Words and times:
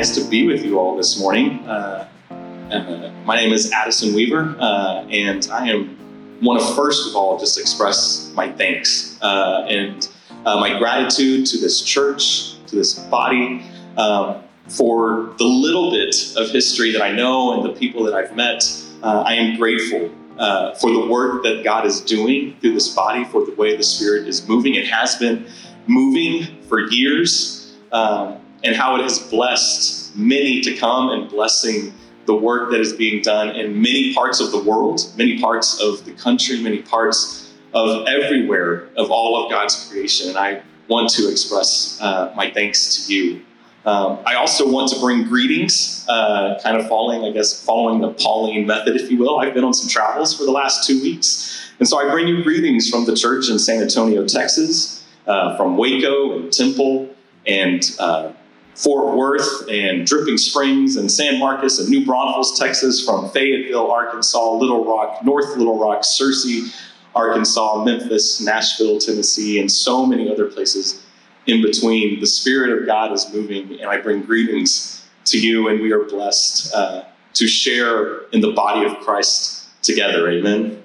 nice 0.00 0.14
to 0.14 0.30
be 0.30 0.46
with 0.46 0.64
you 0.64 0.78
all 0.78 0.96
this 0.96 1.20
morning. 1.20 1.58
Uh, 1.68 2.08
uh, 2.30 3.12
my 3.26 3.36
name 3.36 3.52
is 3.52 3.70
Addison 3.70 4.14
Weaver, 4.14 4.56
uh, 4.58 5.04
and 5.10 5.46
I 5.52 5.68
am 5.68 5.94
want 6.40 6.58
to 6.58 6.74
first 6.74 7.06
of 7.06 7.14
all 7.14 7.38
just 7.38 7.60
express 7.60 8.32
my 8.34 8.50
thanks 8.50 9.18
uh, 9.20 9.66
and 9.68 10.08
uh, 10.46 10.58
my 10.58 10.78
gratitude 10.78 11.44
to 11.48 11.58
this 11.58 11.82
church, 11.82 12.54
to 12.68 12.76
this 12.76 12.98
body, 13.10 13.62
um, 13.98 14.42
for 14.68 15.34
the 15.36 15.44
little 15.44 15.90
bit 15.90 16.16
of 16.38 16.48
history 16.48 16.92
that 16.92 17.02
I 17.02 17.12
know 17.12 17.52
and 17.52 17.62
the 17.62 17.78
people 17.78 18.02
that 18.04 18.14
I've 18.14 18.34
met. 18.34 18.64
Uh, 19.02 19.22
I 19.26 19.34
am 19.34 19.58
grateful 19.58 20.10
uh, 20.38 20.76
for 20.76 20.90
the 20.90 21.08
work 21.08 21.42
that 21.42 21.62
God 21.62 21.84
is 21.84 22.00
doing 22.00 22.56
through 22.62 22.72
this 22.72 22.94
body, 22.94 23.24
for 23.24 23.44
the 23.44 23.54
way 23.54 23.76
the 23.76 23.82
Spirit 23.82 24.26
is 24.26 24.48
moving. 24.48 24.76
It 24.76 24.86
has 24.86 25.16
been 25.16 25.46
moving 25.86 26.62
for 26.70 26.88
years, 26.88 27.76
um, 27.92 28.38
and 28.64 28.76
how 28.76 28.96
it 28.96 29.02
has 29.02 29.18
blessed 29.18 30.16
many 30.16 30.60
to 30.60 30.74
come 30.76 31.10
and 31.10 31.28
blessing 31.28 31.92
the 32.26 32.34
work 32.34 32.70
that 32.70 32.80
is 32.80 32.92
being 32.92 33.22
done 33.22 33.50
in 33.50 33.80
many 33.80 34.14
parts 34.14 34.40
of 34.40 34.52
the 34.52 34.62
world, 34.62 35.00
many 35.16 35.40
parts 35.40 35.80
of 35.80 36.04
the 36.04 36.12
country, 36.12 36.60
many 36.62 36.82
parts 36.82 37.52
of 37.72 38.06
everywhere 38.06 38.88
of 38.96 39.10
all 39.10 39.42
of 39.42 39.50
God's 39.50 39.88
creation. 39.88 40.28
And 40.28 40.38
I 40.38 40.62
want 40.88 41.08
to 41.10 41.30
express 41.30 41.98
uh, 42.00 42.32
my 42.36 42.50
thanks 42.50 43.06
to 43.06 43.14
you. 43.14 43.42
Um, 43.86 44.18
I 44.26 44.34
also 44.34 44.70
want 44.70 44.92
to 44.92 45.00
bring 45.00 45.24
greetings, 45.24 46.04
uh, 46.08 46.60
kind 46.62 46.76
of 46.76 46.86
following, 46.86 47.24
I 47.24 47.32
guess, 47.32 47.64
following 47.64 48.00
the 48.00 48.12
Pauline 48.12 48.66
method, 48.66 48.96
if 48.96 49.10
you 49.10 49.18
will. 49.18 49.38
I've 49.38 49.54
been 49.54 49.64
on 49.64 49.72
some 49.72 49.88
travels 49.88 50.36
for 50.36 50.44
the 50.44 50.50
last 50.50 50.86
two 50.86 51.00
weeks. 51.00 51.72
And 51.78 51.88
so 51.88 51.98
I 51.98 52.10
bring 52.10 52.28
you 52.28 52.42
greetings 52.42 52.90
from 52.90 53.06
the 53.06 53.16
church 53.16 53.48
in 53.48 53.58
San 53.58 53.82
Antonio, 53.82 54.26
Texas, 54.26 55.06
uh, 55.26 55.56
from 55.56 55.78
Waco 55.78 56.36
and 56.36 56.52
Temple 56.52 57.08
and 57.46 57.82
uh, 57.98 58.32
Fort 58.74 59.16
Worth 59.16 59.68
and 59.68 60.06
Dripping 60.06 60.38
Springs 60.38 60.96
and 60.96 61.10
San 61.10 61.38
Marcos 61.38 61.78
and 61.78 61.88
New 61.88 62.04
Braunfels, 62.04 62.58
Texas, 62.58 63.04
from 63.04 63.28
Fayetteville, 63.30 63.90
Arkansas, 63.90 64.52
Little 64.52 64.84
Rock, 64.84 65.24
North 65.24 65.56
Little 65.56 65.78
Rock, 65.78 66.02
Searcy, 66.02 66.74
Arkansas, 67.14 67.84
Memphis, 67.84 68.40
Nashville, 68.40 68.98
Tennessee, 68.98 69.60
and 69.60 69.70
so 69.70 70.06
many 70.06 70.30
other 70.30 70.46
places 70.46 71.02
in 71.46 71.62
between. 71.62 72.20
The 72.20 72.26
Spirit 72.26 72.78
of 72.78 72.86
God 72.86 73.12
is 73.12 73.32
moving, 73.32 73.80
and 73.80 73.90
I 73.90 73.98
bring 73.98 74.22
greetings 74.22 75.06
to 75.26 75.38
you, 75.38 75.68
and 75.68 75.80
we 75.80 75.92
are 75.92 76.04
blessed 76.04 76.74
uh, 76.74 77.04
to 77.34 77.46
share 77.46 78.22
in 78.28 78.40
the 78.40 78.52
body 78.52 78.86
of 78.86 78.98
Christ 79.00 79.68
together. 79.82 80.30
Amen. 80.30 80.82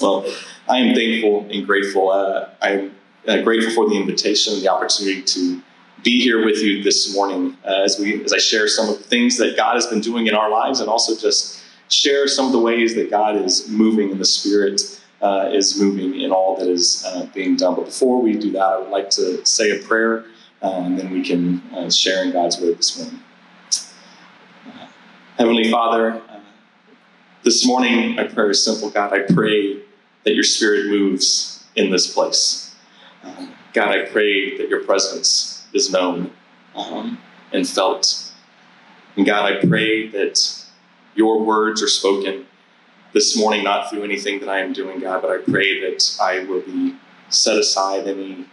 Well, 0.00 0.26
I 0.68 0.78
am 0.78 0.94
thankful 0.94 1.46
and 1.50 1.66
grateful. 1.66 2.10
Uh, 2.10 2.48
I'm 2.60 2.94
uh, 3.26 3.42
grateful 3.42 3.72
for 3.72 3.88
the 3.88 3.96
invitation 3.96 4.54
and 4.54 4.62
the 4.62 4.68
opportunity 4.68 5.22
to 5.22 5.62
be 6.02 6.20
here 6.20 6.44
with 6.44 6.58
you 6.58 6.82
this 6.82 7.14
morning 7.14 7.56
uh, 7.64 7.82
as 7.82 7.98
we 7.98 8.24
as 8.24 8.32
I 8.32 8.38
share 8.38 8.68
some 8.68 8.88
of 8.88 8.98
the 8.98 9.04
things 9.04 9.36
that 9.38 9.56
God 9.56 9.74
has 9.74 9.86
been 9.86 10.00
doing 10.00 10.26
in 10.26 10.34
our 10.34 10.50
lives, 10.50 10.80
and 10.80 10.88
also 10.88 11.16
just 11.16 11.62
share 11.88 12.26
some 12.26 12.46
of 12.46 12.52
the 12.52 12.58
ways 12.58 12.94
that 12.94 13.10
God 13.10 13.36
is 13.36 13.68
moving 13.68 14.10
in 14.10 14.18
the 14.18 14.24
Spirit 14.24 15.00
uh, 15.20 15.50
is 15.52 15.80
moving 15.80 16.20
in 16.20 16.32
all 16.32 16.56
that 16.56 16.68
is 16.68 17.04
uh, 17.06 17.26
being 17.34 17.56
done. 17.56 17.76
But 17.76 17.86
before 17.86 18.20
we 18.20 18.36
do 18.36 18.50
that, 18.52 18.62
I 18.62 18.78
would 18.78 18.90
like 18.90 19.10
to 19.10 19.44
say 19.46 19.78
a 19.78 19.82
prayer, 19.82 20.24
uh, 20.62 20.82
and 20.84 20.98
then 20.98 21.10
we 21.10 21.22
can 21.22 21.62
uh, 21.72 21.90
share 21.90 22.24
in 22.24 22.32
God's 22.32 22.60
word 22.60 22.78
this 22.78 22.98
morning. 22.98 23.20
Uh, 24.66 24.86
Heavenly 25.38 25.70
Father, 25.70 26.20
this 27.44 27.66
morning 27.66 28.16
my 28.16 28.24
prayer 28.24 28.50
is 28.50 28.64
simple. 28.64 28.90
God, 28.90 29.12
I 29.12 29.20
pray 29.32 29.82
that 30.24 30.34
your 30.34 30.44
Spirit 30.44 30.86
moves 30.86 31.64
in 31.76 31.90
this 31.90 32.12
place. 32.12 32.74
God, 33.72 33.88
I 33.88 34.04
pray 34.06 34.58
that 34.58 34.68
your 34.68 34.84
presence 34.84 35.61
is 35.72 35.90
known 35.90 36.32
um, 36.74 37.18
and 37.52 37.68
felt. 37.68 38.32
And 39.16 39.26
God, 39.26 39.52
I 39.52 39.66
pray 39.66 40.08
that 40.08 40.64
your 41.14 41.42
words 41.42 41.82
are 41.82 41.88
spoken 41.88 42.46
this 43.12 43.36
morning, 43.36 43.64
not 43.64 43.90
through 43.90 44.04
anything 44.04 44.40
that 44.40 44.48
I 44.48 44.60
am 44.60 44.72
doing, 44.72 45.00
God, 45.00 45.22
but 45.22 45.30
I 45.30 45.38
pray 45.38 45.80
that 45.80 46.16
I 46.20 46.44
will 46.44 46.60
be 46.60 46.96
set 47.28 47.58
aside 47.58 48.08
anything 48.08 48.46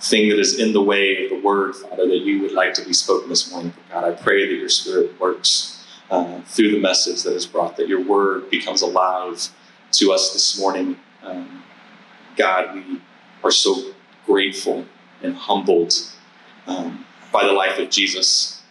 that 0.00 0.38
is 0.38 0.58
in 0.58 0.72
the 0.72 0.82
way 0.82 1.24
of 1.24 1.30
the 1.30 1.40
word, 1.40 1.76
Father, 1.76 2.06
that 2.06 2.18
you 2.18 2.42
would 2.42 2.52
like 2.52 2.74
to 2.74 2.84
be 2.84 2.92
spoken 2.92 3.28
this 3.28 3.50
morning. 3.50 3.72
God, 3.90 4.04
I 4.04 4.12
pray 4.12 4.46
that 4.46 4.54
your 4.54 4.68
spirit 4.68 5.18
works 5.18 5.86
uh, 6.10 6.40
through 6.42 6.72
the 6.72 6.80
message 6.80 7.22
that 7.22 7.34
is 7.34 7.46
brought, 7.46 7.76
that 7.76 7.88
your 7.88 8.02
word 8.02 8.50
becomes 8.50 8.82
alive 8.82 9.48
to 9.92 10.12
us 10.12 10.32
this 10.32 10.60
morning. 10.60 10.98
Um, 11.22 11.64
God, 12.36 12.74
we 12.74 13.00
are 13.42 13.50
so 13.50 13.92
grateful 14.26 14.84
and 15.22 15.34
humbled 15.34 15.94
um, 16.66 17.04
by 17.32 17.44
the 17.44 17.52
life 17.52 17.78
of 17.78 17.90
Jesus, 17.90 18.62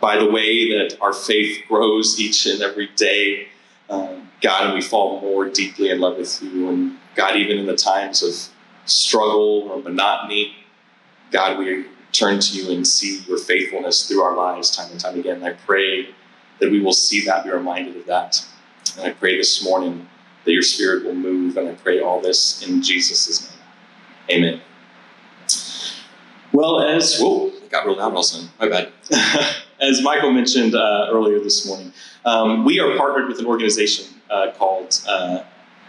by 0.00 0.16
the 0.16 0.30
way 0.30 0.70
that 0.70 0.96
our 1.00 1.12
faith 1.12 1.62
grows 1.68 2.18
each 2.18 2.46
and 2.46 2.62
every 2.62 2.88
day. 2.96 3.48
Um, 3.88 4.28
God, 4.40 4.66
and 4.66 4.74
we 4.74 4.80
fall 4.80 5.20
more 5.20 5.48
deeply 5.48 5.90
in 5.90 6.00
love 6.00 6.16
with 6.16 6.42
you. 6.42 6.68
And 6.68 6.98
God, 7.14 7.36
even 7.36 7.58
in 7.58 7.66
the 7.66 7.76
times 7.76 8.22
of 8.22 8.34
struggle 8.86 9.68
or 9.70 9.82
monotony, 9.82 10.54
God, 11.30 11.58
we 11.58 11.86
turn 12.12 12.40
to 12.40 12.56
you 12.56 12.72
and 12.72 12.86
see 12.86 13.20
your 13.28 13.38
faithfulness 13.38 14.08
through 14.08 14.22
our 14.22 14.36
lives 14.36 14.74
time 14.74 14.90
and 14.90 15.00
time 15.00 15.18
again. 15.18 15.36
And 15.36 15.44
I 15.44 15.52
pray 15.52 16.08
that 16.58 16.70
we 16.70 16.80
will 16.80 16.92
see 16.92 17.24
that, 17.26 17.44
be 17.44 17.50
reminded 17.50 17.96
of 17.96 18.06
that. 18.06 18.44
And 18.96 19.06
I 19.06 19.10
pray 19.10 19.36
this 19.36 19.64
morning 19.64 20.08
that 20.44 20.52
your 20.52 20.62
spirit 20.62 21.04
will 21.04 21.14
move. 21.14 21.56
And 21.56 21.68
I 21.68 21.74
pray 21.74 22.00
all 22.00 22.20
this 22.20 22.66
in 22.66 22.82
Jesus' 22.82 23.50
name. 23.50 23.60
Amen. 24.30 24.60
Well, 26.60 26.82
as 26.82 27.18
whoa, 27.18 27.50
got 27.70 27.86
real 27.86 27.96
loud 27.96 28.12
all 28.12 28.20
of. 28.20 28.50
My 28.60 28.68
bad. 28.68 28.92
as 29.80 30.02
Michael 30.02 30.30
mentioned 30.30 30.74
uh, 30.74 31.08
earlier 31.10 31.40
this 31.40 31.66
morning, 31.66 31.90
um, 32.26 32.66
we 32.66 32.78
are 32.80 32.98
partnered 32.98 33.28
with 33.28 33.38
an 33.38 33.46
organization 33.46 34.14
uh, 34.28 34.48
called 34.58 35.00
uh, 35.08 35.42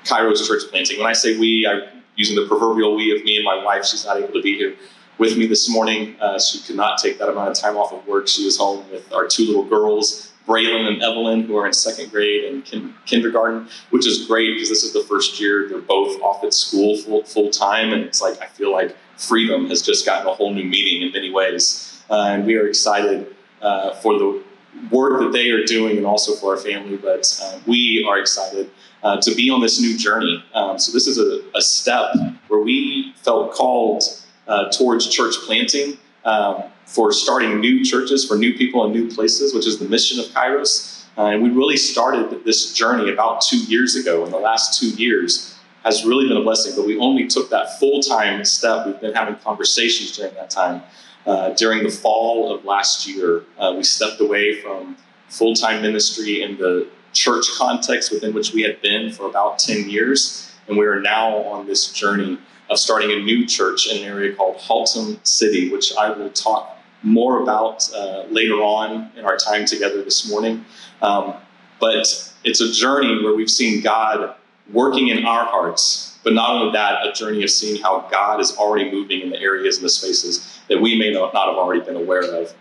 Kairos 0.05 0.47
Church 0.47 0.63
Planting. 0.69 0.97
When 0.97 1.07
I 1.07 1.11
say 1.11 1.37
we, 1.37 1.67
I'm 1.67 2.03
using 2.15 2.37
the 2.37 2.47
proverbial 2.47 2.95
we 2.95 3.13
of 3.13 3.21
me 3.25 3.35
and 3.35 3.43
my 3.43 3.61
wife. 3.61 3.83
She's 3.83 4.05
not 4.05 4.15
able 4.15 4.31
to 4.31 4.41
be 4.41 4.57
here 4.57 4.77
with 5.17 5.37
me 5.37 5.45
this 5.45 5.69
morning. 5.69 6.15
Uh, 6.21 6.39
she 6.39 6.59
could 6.59 6.77
not 6.77 6.97
take 6.99 7.19
that 7.19 7.27
amount 7.27 7.49
of 7.49 7.57
time 7.57 7.75
off 7.75 7.91
of 7.91 8.07
work. 8.07 8.29
She 8.29 8.45
was 8.45 8.57
home 8.57 8.89
with 8.89 9.11
our 9.11 9.27
two 9.27 9.47
little 9.47 9.65
girls, 9.65 10.30
Braylon 10.47 10.87
and 10.87 11.01
Evelyn, 11.01 11.43
who 11.43 11.57
are 11.57 11.67
in 11.67 11.73
second 11.73 12.11
grade 12.11 12.45
and 12.45 12.65
kin- 12.65 12.93
kindergarten, 13.05 13.67
which 13.91 14.07
is 14.07 14.25
great 14.25 14.55
because 14.55 14.69
this 14.69 14.83
is 14.83 14.93
the 14.93 15.03
first 15.03 15.39
year 15.39 15.67
they're 15.69 15.79
both 15.79 16.19
off 16.21 16.43
at 16.43 16.53
school 16.53 16.97
full, 16.97 17.23
full 17.23 17.49
time. 17.49 17.93
And 17.93 18.03
it's 18.03 18.21
like, 18.21 18.41
I 18.41 18.47
feel 18.47 18.71
like 18.71 18.95
freedom 19.17 19.67
has 19.67 19.81
just 19.81 20.05
gotten 20.05 20.27
a 20.27 20.33
whole 20.33 20.53
new 20.53 20.63
meaning 20.63 21.03
in 21.03 21.13
many 21.13 21.31
ways. 21.31 22.01
Uh, 22.09 22.29
and 22.29 22.45
we 22.45 22.55
are 22.55 22.67
excited 22.67 23.35
uh, 23.61 23.93
for 23.95 24.17
the 24.17 24.43
work 24.89 25.19
that 25.19 25.31
they 25.31 25.49
are 25.51 25.63
doing 25.63 25.97
and 25.97 26.05
also 26.05 26.33
for 26.33 26.55
our 26.55 26.57
family, 26.57 26.97
but 26.97 27.39
uh, 27.43 27.59
we 27.67 28.05
are 28.09 28.19
excited 28.19 28.69
uh, 29.03 29.19
to 29.21 29.35
be 29.35 29.49
on 29.49 29.61
this 29.61 29.79
new 29.79 29.97
journey. 29.97 30.43
Um, 30.53 30.79
so, 30.79 30.91
this 30.91 31.07
is 31.07 31.17
a, 31.17 31.41
a, 31.55 31.61
step 31.61 32.15
where 32.47 32.59
we 32.59 33.13
felt 33.17 33.53
called 33.53 34.03
uh, 34.47 34.69
towards 34.69 35.07
church 35.07 35.35
planting 35.45 35.97
um, 36.25 36.63
for 36.91 37.13
starting 37.13 37.61
new 37.61 37.85
churches 37.85 38.27
for 38.27 38.35
new 38.35 38.53
people 38.53 38.85
in 38.85 38.91
new 38.91 39.09
places, 39.09 39.53
which 39.53 39.65
is 39.65 39.79
the 39.79 39.87
mission 39.87 40.19
of 40.19 40.25
Kairos. 40.27 41.05
Uh, 41.17 41.27
and 41.27 41.41
we 41.41 41.49
really 41.49 41.77
started 41.77 42.43
this 42.43 42.73
journey 42.73 43.11
about 43.11 43.41
two 43.41 43.59
years 43.65 43.95
ago. 43.95 44.25
In 44.25 44.31
the 44.31 44.37
last 44.37 44.79
two 44.79 44.89
years, 44.89 45.57
has 45.83 46.05
really 46.05 46.27
been 46.27 46.37
a 46.37 46.43
blessing. 46.43 46.73
But 46.75 46.85
we 46.85 46.97
only 46.99 47.27
took 47.27 47.49
that 47.49 47.79
full 47.79 48.01
time 48.01 48.43
step. 48.45 48.85
We've 48.85 48.99
been 48.99 49.13
having 49.13 49.35
conversations 49.35 50.15
during 50.15 50.33
that 50.35 50.49
time. 50.49 50.83
Uh, 51.25 51.49
during 51.53 51.83
the 51.83 51.89
fall 51.89 52.53
of 52.53 52.65
last 52.65 53.07
year, 53.07 53.43
uh, 53.59 53.73
we 53.75 53.83
stepped 53.83 54.19
away 54.19 54.59
from 54.61 54.97
full 55.29 55.53
time 55.53 55.81
ministry 55.81 56.41
in 56.41 56.57
the 56.57 56.87
church 57.13 57.45
context 57.57 58.11
within 58.11 58.33
which 58.33 58.53
we 58.53 58.61
had 58.61 58.81
been 58.81 59.11
for 59.11 59.27
about 59.27 59.59
10 59.59 59.89
years. 59.89 60.51
And 60.67 60.77
we 60.77 60.85
are 60.85 60.99
now 60.99 61.37
on 61.37 61.67
this 61.67 61.91
journey 61.91 62.37
of 62.69 62.79
starting 62.79 63.11
a 63.11 63.19
new 63.19 63.45
church 63.45 63.91
in 63.91 63.97
an 63.97 64.03
area 64.03 64.33
called 64.33 64.57
Haltom 64.57 65.25
City, 65.27 65.69
which 65.71 65.93
I 65.95 66.09
will 66.11 66.29
talk 66.29 66.77
more 67.03 67.41
about 67.41 67.89
uh, 67.93 68.23
later 68.29 68.55
on 68.55 69.11
in 69.15 69.25
our 69.25 69.37
time 69.37 69.65
together 69.65 70.03
this 70.03 70.29
morning. 70.29 70.65
Um, 71.01 71.35
but 71.79 72.31
it's 72.43 72.61
a 72.61 72.71
journey 72.71 73.23
where 73.23 73.33
we've 73.33 73.49
seen 73.49 73.81
God 73.81 74.35
working 74.71 75.07
in 75.09 75.25
our 75.25 75.45
hearts, 75.45 76.19
but 76.23 76.33
not 76.33 76.51
only 76.51 76.71
that, 76.73 77.05
a 77.05 77.11
journey 77.11 77.43
of 77.43 77.49
seeing 77.49 77.81
how 77.81 78.07
God 78.11 78.39
is 78.39 78.55
already 78.55 78.91
moving 78.91 79.21
in 79.21 79.29
the 79.29 79.39
areas 79.39 79.77
and 79.77 79.85
the 79.85 79.89
spaces 79.89 80.59
that 80.69 80.79
we 80.79 80.97
may 80.97 81.11
not 81.11 81.33
have 81.33 81.55
already 81.55 81.81
been 81.81 81.95
aware 81.95 82.23
of. 82.23 82.53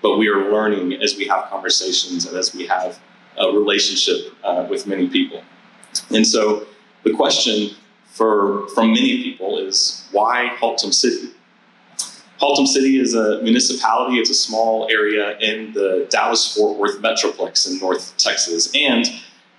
But 0.00 0.16
we 0.16 0.28
are 0.28 0.50
learning 0.50 0.94
as 0.94 1.16
we 1.16 1.28
have 1.28 1.48
conversations 1.48 2.26
and 2.26 2.36
as 2.36 2.54
we 2.54 2.66
have 2.66 2.98
a 3.38 3.46
relationship 3.48 4.34
uh, 4.42 4.66
with 4.68 4.86
many 4.86 5.08
people. 5.08 5.42
And 6.10 6.26
so 6.26 6.66
the 7.04 7.12
question 7.12 7.76
for 8.06 8.68
from 8.68 8.92
many 8.92 9.22
people 9.22 9.58
is 9.58 10.08
why 10.12 10.56
Haltom 10.60 10.92
City? 10.92 11.31
Haltom 12.42 12.66
City 12.66 12.98
is 12.98 13.14
a 13.14 13.40
municipality. 13.42 14.16
It's 14.18 14.30
a 14.30 14.34
small 14.34 14.88
area 14.90 15.38
in 15.38 15.72
the 15.72 16.08
Dallas 16.10 16.54
Fort 16.54 16.76
Worth 16.76 17.00
metroplex 17.00 17.70
in 17.70 17.78
North 17.78 18.16
Texas. 18.16 18.70
And 18.74 19.06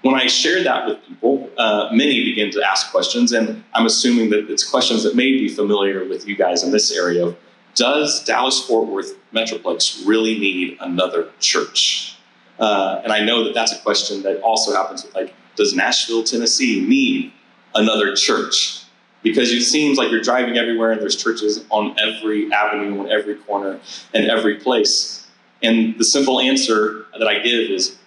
when 0.01 0.15
I 0.15 0.27
share 0.27 0.61
that 0.63 0.85
with 0.85 1.01
people, 1.07 1.49
uh, 1.57 1.89
many 1.93 2.25
begin 2.25 2.51
to 2.51 2.61
ask 2.61 2.91
questions, 2.91 3.31
and 3.31 3.63
I'm 3.73 3.85
assuming 3.85 4.31
that 4.31 4.51
it's 4.51 4.69
questions 4.69 5.03
that 5.03 5.15
may 5.15 5.31
be 5.31 5.47
familiar 5.47 6.05
with 6.05 6.27
you 6.27 6.35
guys 6.35 6.63
in 6.63 6.71
this 6.71 6.91
area 6.91 7.33
does 7.75 8.23
Dallas 8.23 8.63
Fort 8.65 8.87
Worth 8.87 9.15
Metroplex 9.33 10.05
really 10.05 10.37
need 10.37 10.77
another 10.79 11.31
church? 11.39 12.17
Uh, 12.59 13.01
and 13.03 13.11
I 13.11 13.23
know 13.23 13.43
that 13.43 13.53
that's 13.53 13.71
a 13.71 13.79
question 13.81 14.21
that 14.23 14.41
also 14.41 14.73
happens 14.73 15.03
with 15.03 15.15
like, 15.15 15.33
does 15.55 15.73
Nashville, 15.73 16.23
Tennessee 16.23 16.85
need 16.85 17.33
another 17.73 18.15
church? 18.15 18.82
Because 19.23 19.51
it 19.51 19.63
seems 19.63 19.97
like 19.97 20.11
you're 20.11 20.21
driving 20.21 20.57
everywhere 20.57 20.91
and 20.91 21.01
there's 21.01 21.15
churches 21.15 21.63
on 21.69 21.97
every 21.97 22.51
avenue, 22.51 22.99
on 22.99 23.11
every 23.11 23.35
corner, 23.35 23.79
and 24.13 24.29
every 24.29 24.55
place. 24.55 25.25
And 25.61 25.97
the 25.97 26.03
simple 26.03 26.41
answer 26.41 27.05
that 27.17 27.27
I 27.27 27.35
give 27.39 27.71
is 27.71 27.97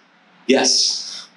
yes. 0.45 1.27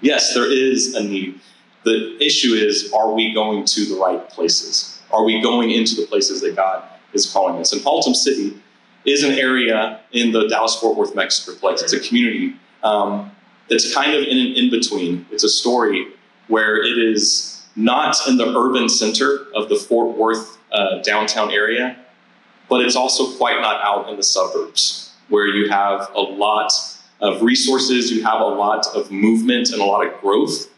Yes, 0.00 0.34
there 0.34 0.50
is 0.50 0.94
a 0.94 1.02
need. 1.02 1.40
The 1.84 2.16
issue 2.20 2.54
is 2.54 2.92
are 2.92 3.12
we 3.12 3.32
going 3.32 3.64
to 3.64 3.84
the 3.86 3.96
right 3.96 4.28
places? 4.28 5.00
Are 5.12 5.24
we 5.24 5.40
going 5.40 5.70
into 5.70 5.94
the 5.94 6.06
places 6.06 6.40
that 6.40 6.56
God 6.56 6.82
is 7.12 7.30
calling 7.30 7.60
us? 7.60 7.72
And 7.72 7.80
Haltom 7.82 8.14
City 8.14 8.60
is 9.04 9.22
an 9.22 9.32
area 9.32 10.00
in 10.12 10.32
the 10.32 10.46
Dallas 10.48 10.76
Fort 10.76 10.96
Worth 10.96 11.14
Metroplex. 11.14 11.82
It's 11.82 11.92
a 11.92 12.00
community 12.00 12.54
um, 12.82 13.30
that's 13.68 13.94
kind 13.94 14.12
of 14.12 14.22
in 14.22 14.38
an 14.38 14.52
in 14.54 14.70
between. 14.70 15.26
It's 15.30 15.44
a 15.44 15.48
story 15.48 16.08
where 16.48 16.82
it 16.82 16.98
is 16.98 17.59
not 17.76 18.16
in 18.28 18.36
the 18.36 18.56
urban 18.56 18.88
center 18.88 19.46
of 19.54 19.68
the 19.68 19.76
Fort 19.76 20.16
Worth 20.16 20.58
uh, 20.72 21.00
downtown 21.02 21.50
area, 21.50 21.96
but 22.68 22.80
it's 22.80 22.96
also 22.96 23.36
quite 23.36 23.60
not 23.60 23.80
out 23.82 24.08
in 24.08 24.16
the 24.16 24.22
suburbs 24.22 25.12
where 25.28 25.46
you 25.46 25.68
have 25.68 26.10
a 26.14 26.20
lot 26.20 26.72
of 27.20 27.42
resources, 27.42 28.10
you 28.10 28.22
have 28.24 28.40
a 28.40 28.44
lot 28.44 28.86
of 28.94 29.10
movement 29.10 29.70
and 29.70 29.80
a 29.80 29.84
lot 29.84 30.06
of 30.06 30.20
growth, 30.20 30.68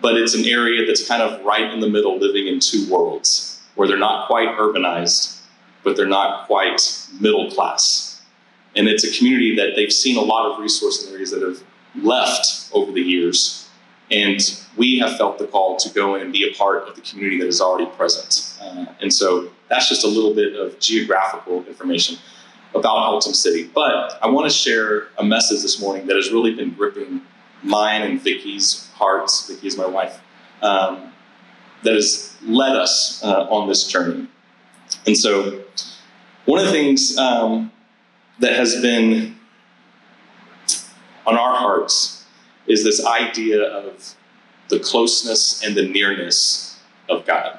but 0.00 0.16
it's 0.16 0.34
an 0.34 0.44
area 0.44 0.86
that's 0.86 1.06
kind 1.06 1.22
of 1.22 1.44
right 1.44 1.72
in 1.72 1.80
the 1.80 1.88
middle, 1.88 2.18
living 2.18 2.46
in 2.46 2.60
two 2.60 2.88
worlds 2.90 3.60
where 3.74 3.88
they're 3.88 3.96
not 3.96 4.26
quite 4.26 4.56
urbanized, 4.58 5.40
but 5.82 5.96
they're 5.96 6.06
not 6.06 6.46
quite 6.46 7.08
middle 7.20 7.50
class. 7.50 8.22
And 8.76 8.88
it's 8.88 9.04
a 9.04 9.16
community 9.16 9.56
that 9.56 9.74
they've 9.76 9.92
seen 9.92 10.16
a 10.16 10.20
lot 10.20 10.50
of 10.50 10.60
resource 10.60 11.06
in 11.06 11.12
areas 11.12 11.30
that 11.30 11.42
have 11.42 11.62
left 12.02 12.70
over 12.72 12.92
the 12.92 13.00
years. 13.00 13.63
And 14.14 14.40
we 14.76 14.98
have 15.00 15.16
felt 15.16 15.38
the 15.38 15.46
call 15.48 15.76
to 15.78 15.90
go 15.90 16.14
in 16.14 16.22
and 16.22 16.32
be 16.32 16.48
a 16.48 16.54
part 16.54 16.86
of 16.88 16.94
the 16.94 17.02
community 17.02 17.38
that 17.40 17.48
is 17.48 17.60
already 17.60 17.90
present. 17.96 18.56
Uh, 18.62 18.86
and 19.00 19.12
so 19.12 19.50
that's 19.68 19.88
just 19.88 20.04
a 20.04 20.06
little 20.06 20.32
bit 20.32 20.54
of 20.54 20.78
geographical 20.78 21.64
information 21.66 22.16
about 22.76 22.96
Haltom 22.96 23.34
City. 23.34 23.68
But 23.74 24.16
I 24.22 24.28
want 24.28 24.48
to 24.48 24.56
share 24.56 25.08
a 25.18 25.24
message 25.24 25.62
this 25.62 25.80
morning 25.80 26.06
that 26.06 26.14
has 26.14 26.30
really 26.30 26.54
been 26.54 26.74
gripping 26.74 27.22
mine 27.64 28.02
and 28.02 28.20
Vicky's 28.20 28.88
hearts. 28.94 29.48
Vicky 29.48 29.66
is 29.66 29.76
my 29.76 29.86
wife. 29.86 30.20
Um, 30.62 31.12
that 31.82 31.94
has 31.94 32.36
led 32.42 32.76
us 32.76 33.22
uh, 33.24 33.48
on 33.50 33.68
this 33.68 33.88
journey. 33.88 34.28
And 35.06 35.16
so, 35.16 35.62
one 36.46 36.60
of 36.60 36.66
the 36.66 36.72
things 36.72 37.18
um, 37.18 37.72
that 38.38 38.54
has 38.54 38.80
been 38.80 39.36
on 41.26 41.36
our 41.36 41.56
hearts 41.56 42.13
is 42.66 42.84
this 42.84 43.04
idea 43.04 43.62
of 43.62 44.14
the 44.68 44.78
closeness 44.78 45.62
and 45.64 45.76
the 45.76 45.88
nearness 45.88 46.78
of 47.08 47.26
God. 47.26 47.58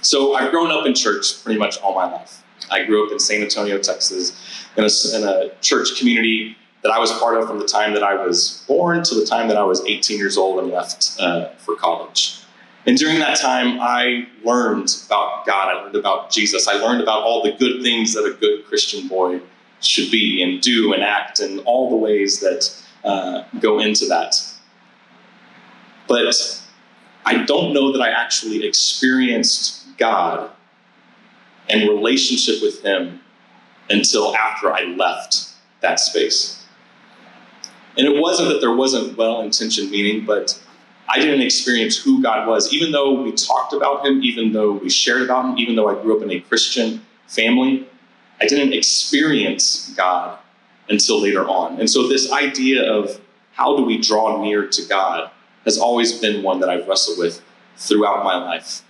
So, 0.00 0.34
I've 0.34 0.50
grown 0.50 0.70
up 0.70 0.86
in 0.86 0.94
church 0.94 1.42
pretty 1.42 1.58
much 1.58 1.78
all 1.78 1.94
my 1.94 2.10
life. 2.10 2.42
I 2.70 2.84
grew 2.84 3.06
up 3.06 3.12
in 3.12 3.18
San 3.18 3.42
Antonio, 3.42 3.78
Texas, 3.78 4.40
in 4.76 4.84
a, 4.84 5.16
in 5.16 5.28
a 5.28 5.54
church 5.60 5.98
community 5.98 6.56
that 6.82 6.92
I 6.92 6.98
was 6.98 7.10
part 7.18 7.36
of 7.36 7.48
from 7.48 7.58
the 7.58 7.66
time 7.66 7.92
that 7.94 8.02
I 8.02 8.14
was 8.14 8.64
born 8.68 9.02
to 9.02 9.14
the 9.14 9.26
time 9.26 9.48
that 9.48 9.56
I 9.56 9.64
was 9.64 9.84
18 9.84 10.18
years 10.18 10.36
old 10.36 10.62
and 10.62 10.70
left 10.70 11.16
uh, 11.18 11.48
for 11.56 11.74
college. 11.74 12.40
And 12.86 12.96
during 12.96 13.18
that 13.18 13.36
time, 13.36 13.78
I 13.80 14.28
learned 14.44 14.96
about 15.06 15.44
God. 15.44 15.68
I 15.68 15.82
learned 15.82 15.96
about 15.96 16.30
Jesus. 16.30 16.68
I 16.68 16.74
learned 16.74 17.02
about 17.02 17.22
all 17.22 17.42
the 17.42 17.52
good 17.52 17.82
things 17.82 18.14
that 18.14 18.24
a 18.24 18.32
good 18.32 18.64
Christian 18.66 19.08
boy 19.08 19.40
should 19.80 20.10
be 20.10 20.42
and 20.42 20.60
do 20.60 20.92
and 20.92 21.02
act, 21.02 21.40
and 21.40 21.60
all 21.60 21.90
the 21.90 21.96
ways 21.96 22.40
that 22.40 22.70
uh, 23.04 23.44
go 23.60 23.80
into 23.80 24.06
that. 24.06 24.34
But 26.06 26.62
I 27.24 27.44
don't 27.44 27.74
know 27.74 27.92
that 27.92 28.00
I 28.00 28.10
actually 28.10 28.64
experienced 28.66 29.96
God 29.98 30.50
and 31.68 31.88
relationship 31.88 32.62
with 32.62 32.82
Him 32.82 33.20
until 33.90 34.34
after 34.34 34.72
I 34.72 34.84
left 34.84 35.50
that 35.80 36.00
space. 36.00 36.64
And 37.96 38.06
it 38.06 38.20
wasn't 38.20 38.48
that 38.48 38.60
there 38.60 38.74
wasn't 38.74 39.16
well 39.18 39.40
intentioned 39.42 39.90
meaning, 39.90 40.24
but 40.24 40.58
I 41.08 41.18
didn't 41.18 41.40
experience 41.40 41.96
who 41.96 42.22
God 42.22 42.46
was, 42.46 42.72
even 42.72 42.92
though 42.92 43.22
we 43.22 43.32
talked 43.32 43.72
about 43.72 44.06
Him, 44.06 44.22
even 44.22 44.52
though 44.52 44.72
we 44.72 44.88
shared 44.88 45.22
about 45.22 45.46
Him, 45.46 45.58
even 45.58 45.74
though 45.74 45.88
I 45.88 46.00
grew 46.00 46.16
up 46.16 46.22
in 46.22 46.30
a 46.30 46.40
Christian 46.40 47.02
family. 47.26 47.86
I 48.40 48.46
didn't 48.46 48.72
experience 48.72 49.92
God 49.96 50.38
until 50.88 51.20
later 51.20 51.46
on. 51.48 51.78
And 51.78 51.88
so, 51.88 52.08
this 52.08 52.32
idea 52.32 52.90
of 52.90 53.20
how 53.52 53.76
do 53.76 53.84
we 53.84 53.98
draw 53.98 54.42
near 54.42 54.66
to 54.66 54.82
God 54.86 55.30
has 55.64 55.78
always 55.78 56.18
been 56.18 56.42
one 56.42 56.60
that 56.60 56.70
I've 56.70 56.86
wrestled 56.86 57.18
with 57.18 57.42
throughout 57.76 58.24
my 58.24 58.36
life. 58.36 58.82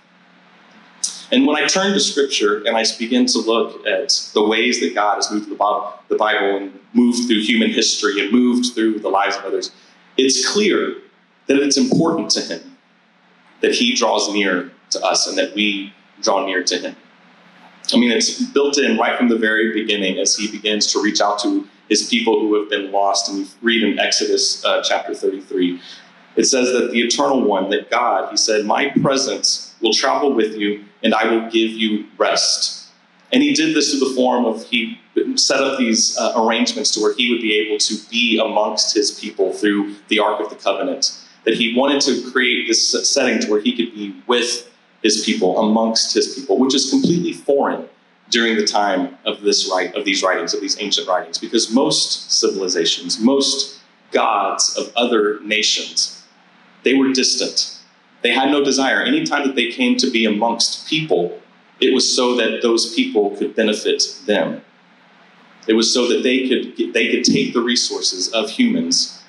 And 1.31 1.45
when 1.45 1.55
I 1.55 1.67
turn 1.67 1.93
to 1.93 1.99
Scripture 1.99 2.63
and 2.65 2.75
I 2.75 2.83
begin 2.97 3.25
to 3.27 3.39
look 3.39 3.85
at 3.85 4.29
the 4.33 4.43
ways 4.43 4.79
that 4.79 4.95
God 4.95 5.15
has 5.15 5.31
moved 5.31 5.49
the 5.49 6.15
Bible 6.15 6.57
and 6.57 6.79
moved 6.93 7.27
through 7.27 7.41
human 7.41 7.69
history 7.69 8.19
and 8.19 8.31
moved 8.31 8.73
through 8.73 8.99
the 8.99 9.09
lives 9.09 9.37
of 9.37 9.45
others, 9.45 9.71
it's 10.17 10.51
clear 10.51 10.95
that 11.47 11.57
it's 11.57 11.77
important 11.77 12.31
to 12.31 12.41
him 12.41 12.77
that 13.61 13.73
he 13.73 13.93
draws 13.93 14.31
near 14.33 14.71
to 14.91 15.01
us 15.03 15.27
and 15.27 15.37
that 15.37 15.53
we 15.53 15.93
draw 16.21 16.45
near 16.45 16.63
to 16.63 16.77
him. 16.77 16.95
I 17.93 17.97
mean, 17.97 18.11
it's 18.11 18.41
built 18.51 18.77
in 18.77 18.97
right 18.97 19.17
from 19.17 19.29
the 19.29 19.37
very 19.37 19.73
beginning 19.73 20.19
as 20.19 20.35
he 20.35 20.49
begins 20.49 20.91
to 20.93 21.01
reach 21.01 21.21
out 21.21 21.39
to 21.39 21.67
his 21.89 22.07
people 22.07 22.39
who 22.39 22.59
have 22.59 22.69
been 22.69 22.91
lost. 22.91 23.29
And 23.29 23.39
you 23.39 23.47
read 23.61 23.83
in 23.83 23.99
Exodus 23.99 24.63
uh, 24.63 24.81
chapter 24.83 25.13
33, 25.13 25.81
it 26.35 26.45
says 26.45 26.71
that 26.71 26.91
the 26.91 27.01
eternal 27.01 27.43
one, 27.43 27.69
that 27.71 27.89
God, 27.89 28.29
he 28.29 28.37
said, 28.37 28.65
My 28.65 28.89
presence 29.01 29.75
will 29.81 29.93
travel 29.93 30.33
with 30.33 30.55
you 30.55 30.85
and 31.03 31.13
I 31.13 31.25
will 31.25 31.49
give 31.49 31.71
you 31.71 32.05
rest. 32.17 32.87
And 33.31 33.43
he 33.43 33.53
did 33.53 33.75
this 33.75 33.91
through 33.91 34.07
the 34.07 34.15
form 34.15 34.45
of 34.45 34.65
he 34.65 34.99
set 35.35 35.59
up 35.59 35.77
these 35.77 36.17
uh, 36.17 36.33
arrangements 36.35 36.91
to 36.91 37.01
where 37.01 37.13
he 37.13 37.31
would 37.31 37.41
be 37.41 37.55
able 37.57 37.77
to 37.77 37.95
be 38.09 38.39
amongst 38.39 38.95
his 38.95 39.19
people 39.19 39.53
through 39.53 39.95
the 40.07 40.19
Ark 40.19 40.39
of 40.39 40.49
the 40.49 40.55
Covenant 40.55 41.19
that 41.45 41.55
he 41.55 41.75
wanted 41.75 42.01
to 42.01 42.31
create 42.31 42.67
this 42.67 42.89
setting 43.09 43.39
to 43.39 43.49
where 43.49 43.61
he 43.61 43.75
could 43.75 43.93
be 43.93 44.15
with 44.27 44.69
his 45.03 45.23
people, 45.23 45.59
amongst 45.59 46.13
his 46.13 46.35
people, 46.35 46.59
which 46.59 46.75
is 46.75 46.89
completely 46.89 47.33
foreign 47.33 47.87
during 48.29 48.55
the 48.55 48.65
time 48.65 49.17
of 49.25 49.41
this 49.41 49.69
right 49.71 49.93
of 49.95 50.05
these 50.05 50.23
writings, 50.23 50.53
of 50.53 50.61
these 50.61 50.79
ancient 50.79 51.07
writings, 51.07 51.37
because 51.37 51.71
most 51.71 52.31
civilizations, 52.31 53.19
most 53.19 53.79
gods 54.11 54.75
of 54.77 54.91
other 54.95 55.39
nations, 55.41 56.23
they 56.83 56.93
were 56.93 57.11
distant. 57.11 57.77
They 58.21 58.31
had 58.31 58.51
no 58.51 58.63
desire. 58.63 59.01
Anytime 59.01 59.47
that 59.47 59.55
they 59.55 59.71
came 59.71 59.97
to 59.97 60.11
be 60.11 60.25
amongst 60.25 60.87
people, 60.87 61.39
it 61.79 61.93
was 61.93 62.13
so 62.13 62.35
that 62.35 62.61
those 62.61 62.93
people 62.93 63.35
could 63.37 63.55
benefit 63.55 64.03
them. 64.25 64.61
It 65.67 65.73
was 65.73 65.93
so 65.93 66.07
that 66.07 66.23
they 66.23 66.47
could 66.47 66.93
they 66.93 67.09
could 67.09 67.23
take 67.23 67.53
the 67.53 67.61
resources 67.61 68.31
of 68.33 68.49
humans 68.49 69.21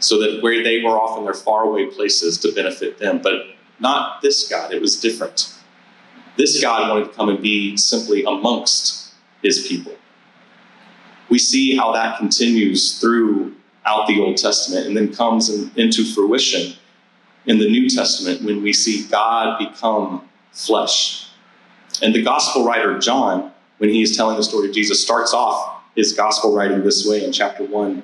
so 0.00 0.18
that 0.20 0.42
where 0.42 0.62
they 0.62 0.82
were 0.82 0.98
off 0.98 1.18
in 1.18 1.24
their 1.24 1.34
faraway 1.34 1.86
places 1.86 2.38
to 2.38 2.52
benefit 2.52 2.98
them. 2.98 3.20
But 3.22 3.46
not 3.80 4.22
this 4.22 4.48
God, 4.48 4.72
it 4.72 4.80
was 4.80 4.98
different. 5.00 5.52
This 6.38 6.62
God 6.62 6.88
wanted 6.88 7.10
to 7.10 7.16
come 7.16 7.28
and 7.28 7.42
be 7.42 7.76
simply 7.76 8.24
amongst 8.24 9.12
his 9.42 9.66
people. 9.66 9.92
We 11.28 11.38
see 11.38 11.76
how 11.76 11.92
that 11.92 12.16
continues 12.16 13.00
throughout 13.00 14.06
the 14.06 14.20
Old 14.20 14.36
Testament 14.36 14.86
and 14.86 14.96
then 14.96 15.12
comes 15.12 15.50
in, 15.50 15.70
into 15.76 16.04
fruition 16.04 16.74
in 17.46 17.58
the 17.58 17.68
New 17.68 17.90
Testament 17.90 18.42
when 18.42 18.62
we 18.62 18.72
see 18.72 19.06
God 19.08 19.58
become 19.58 20.28
flesh. 20.52 21.28
And 22.02 22.14
the 22.14 22.22
gospel 22.22 22.64
writer 22.64 22.98
John, 22.98 23.52
when 23.78 23.90
he 23.90 24.02
is 24.02 24.16
telling 24.16 24.36
the 24.36 24.44
story 24.44 24.68
of 24.68 24.74
Jesus, 24.74 25.02
starts 25.02 25.34
off 25.34 25.82
his 25.96 26.12
gospel 26.12 26.54
writing 26.54 26.84
this 26.84 27.04
way 27.04 27.24
in 27.24 27.32
chapter 27.32 27.64
1. 27.64 28.02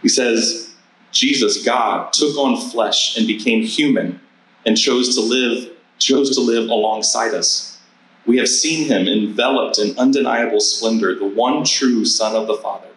He 0.00 0.08
says, 0.08 0.74
Jesus, 1.10 1.62
God, 1.62 2.12
took 2.14 2.36
on 2.38 2.56
flesh 2.70 3.18
and 3.18 3.26
became 3.26 3.62
human 3.62 4.20
and 4.64 4.78
chose 4.78 5.14
to 5.16 5.20
live, 5.20 5.71
chose 6.02 6.34
to 6.34 6.40
live 6.40 6.68
alongside 6.68 7.34
us. 7.34 7.78
We 8.26 8.38
have 8.38 8.48
seen 8.48 8.86
him 8.88 9.08
enveloped 9.08 9.78
in 9.78 9.98
undeniable 9.98 10.60
splendor, 10.60 11.14
the 11.14 11.26
one 11.26 11.64
true 11.64 12.04
Son 12.04 12.36
of 12.36 12.46
the 12.46 12.56
Father, 12.56 12.88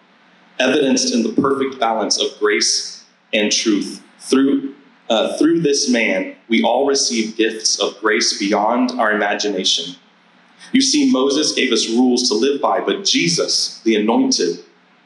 evidenced 0.59 1.13
in 1.13 1.24
the 1.24 1.41
perfect 1.41 1.79
balance 1.79 2.21
of 2.21 2.38
grace 2.39 3.03
and 3.33 3.51
truth. 3.51 4.03
Through, 4.19 4.75
uh, 5.09 5.38
through 5.38 5.62
this 5.62 5.89
man, 5.89 6.35
we 6.47 6.63
all 6.63 6.85
receive 6.85 7.38
gifts 7.38 7.79
of 7.79 8.00
grace 8.00 8.38
beyond 8.38 8.91
our 8.91 9.12
imagination. 9.12 9.95
You 10.71 10.81
see, 10.81 11.12
Moses 11.12 11.53
gave 11.53 11.71
us 11.71 11.89
rules 11.89 12.27
to 12.29 12.35
live 12.35 12.62
by, 12.62 12.79
but 12.81 13.05
Jesus, 13.05 13.81
the 13.83 13.95
anointed, 13.95 14.59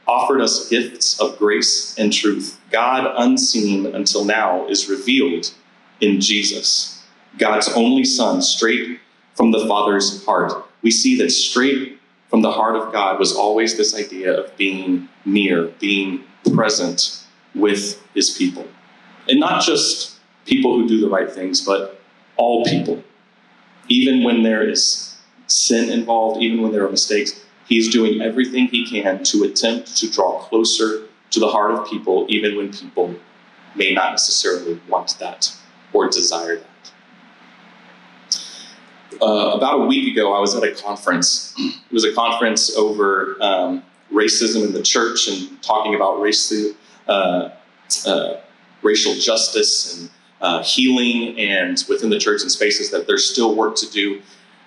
offered 0.07 0.41
us 0.41 0.67
gifts 0.69 1.19
of 1.19 1.37
grace 1.37 1.95
and 1.97 2.11
truth. 2.11 2.59
God, 2.71 3.13
unseen 3.17 3.85
until 3.95 4.25
now, 4.25 4.67
is 4.67 4.89
revealed 4.89 5.53
in 6.01 6.19
Jesus, 6.19 6.98
God's 7.39 7.69
only 7.69 8.03
Son, 8.03 8.41
straight 8.41 8.99
from 9.33 9.51
the 9.51 9.65
Father's 9.65 10.23
heart. 10.25 10.65
We 10.81 10.91
see 10.91 11.17
that 11.19 11.31
straight 11.31 11.97
from 12.29 12.41
the 12.41 12.51
heart 12.51 12.75
of 12.75 12.93
God 12.93 13.17
was 13.17 13.33
always 13.35 13.77
this 13.77 13.95
idea 13.95 14.31
of 14.33 14.55
being 14.57 15.09
near, 15.25 15.67
being 15.79 16.23
present 16.53 17.25
with 17.55 18.01
his 18.13 18.29
people. 18.37 18.67
And 19.27 19.39
not 19.39 19.63
just 19.63 20.19
people 20.45 20.75
who 20.75 20.87
do 20.87 20.99
the 20.99 21.09
right 21.09 21.31
things, 21.31 21.65
but 21.65 22.01
all 22.37 22.63
people. 22.65 23.03
Even 23.87 24.23
when 24.23 24.43
there 24.43 24.67
is 24.67 25.17
sin 25.47 25.89
involved, 25.89 26.41
even 26.41 26.61
when 26.61 26.71
there 26.71 26.85
are 26.85 26.91
mistakes, 26.91 27.43
he's 27.67 27.89
doing 27.89 28.21
everything 28.21 28.67
he 28.67 28.85
can 28.85 29.23
to 29.23 29.43
attempt 29.43 29.95
to 29.97 30.11
draw 30.11 30.39
closer 30.43 31.07
to 31.31 31.39
the 31.39 31.47
heart 31.47 31.71
of 31.71 31.89
people, 31.89 32.25
even 32.29 32.57
when 32.57 32.71
people 32.71 33.15
may 33.75 33.93
not 33.93 34.11
necessarily 34.11 34.79
want 34.87 35.15
that 35.19 35.55
or 35.93 36.07
desire 36.07 36.57
that. 36.57 36.68
Uh, 39.21 39.51
about 39.55 39.81
a 39.81 39.85
week 39.85 40.11
ago, 40.11 40.33
I 40.33 40.39
was 40.39 40.55
at 40.55 40.63
a 40.63 40.71
conference. 40.71 41.53
It 41.57 41.91
was 41.91 42.05
a 42.05 42.13
conference 42.13 42.75
over 42.77 43.35
um, 43.41 43.83
racism 44.11 44.65
in 44.65 44.73
the 44.73 44.81
church 44.81 45.27
and 45.27 45.61
talking 45.61 45.93
about 45.93 46.21
race, 46.21 46.53
uh, 47.07 47.49
uh, 48.05 48.33
racial 48.81 49.13
justice 49.15 49.99
and 49.99 50.09
uh, 50.39 50.63
healing, 50.63 51.37
and 51.37 51.83
within 51.89 52.09
the 52.09 52.17
church 52.17 52.41
and 52.43 52.51
spaces 52.51 52.91
that 52.91 53.07
there's 53.07 53.29
still 53.29 53.55
work 53.55 53.75
to 53.75 53.91
do. 53.91 54.21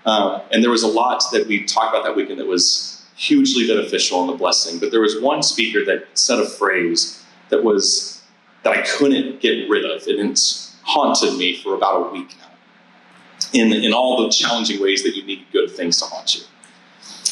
Um, 0.05 0.43
and 0.51 0.63
there 0.63 0.71
was 0.71 0.83
a 0.83 0.89
lot 0.89 1.23
that 1.33 1.47
we 1.47 1.65
talked 1.65 1.95
about 1.95 2.05
that 2.05 2.15
weekend 2.15 2.39
that 2.39 2.47
was 2.47 3.07
hugely 3.17 3.67
beneficial 3.67 4.23
and 4.23 4.31
a 4.31 4.37
blessing. 4.37 4.79
But 4.79 4.91
there 4.91 5.01
was 5.01 5.19
one 5.21 5.43
speaker 5.43 5.85
that 5.87 6.09
said 6.13 6.41
a 6.41 6.47
phrase 6.47 7.25
that 7.49 7.65
was 7.65 8.23
that 8.65 8.77
I 8.77 8.83
couldn't 8.83 9.41
get 9.41 9.69
rid 9.71 9.85
of, 9.85 10.07
and 10.07 10.31
it's 10.31 10.77
haunted 10.83 11.39
me 11.39 11.57
for 11.57 11.75
about 11.75 12.09
a 12.09 12.13
week. 12.13 12.37
In 13.53 13.73
in 13.73 13.93
all 13.93 14.23
the 14.23 14.31
challenging 14.31 14.81
ways 14.81 15.03
that 15.03 15.17
you 15.17 15.25
need 15.25 15.47
good 15.53 15.71
things 15.71 15.99
to 16.01 16.07
haunt 16.07 16.37
you. 16.37 16.43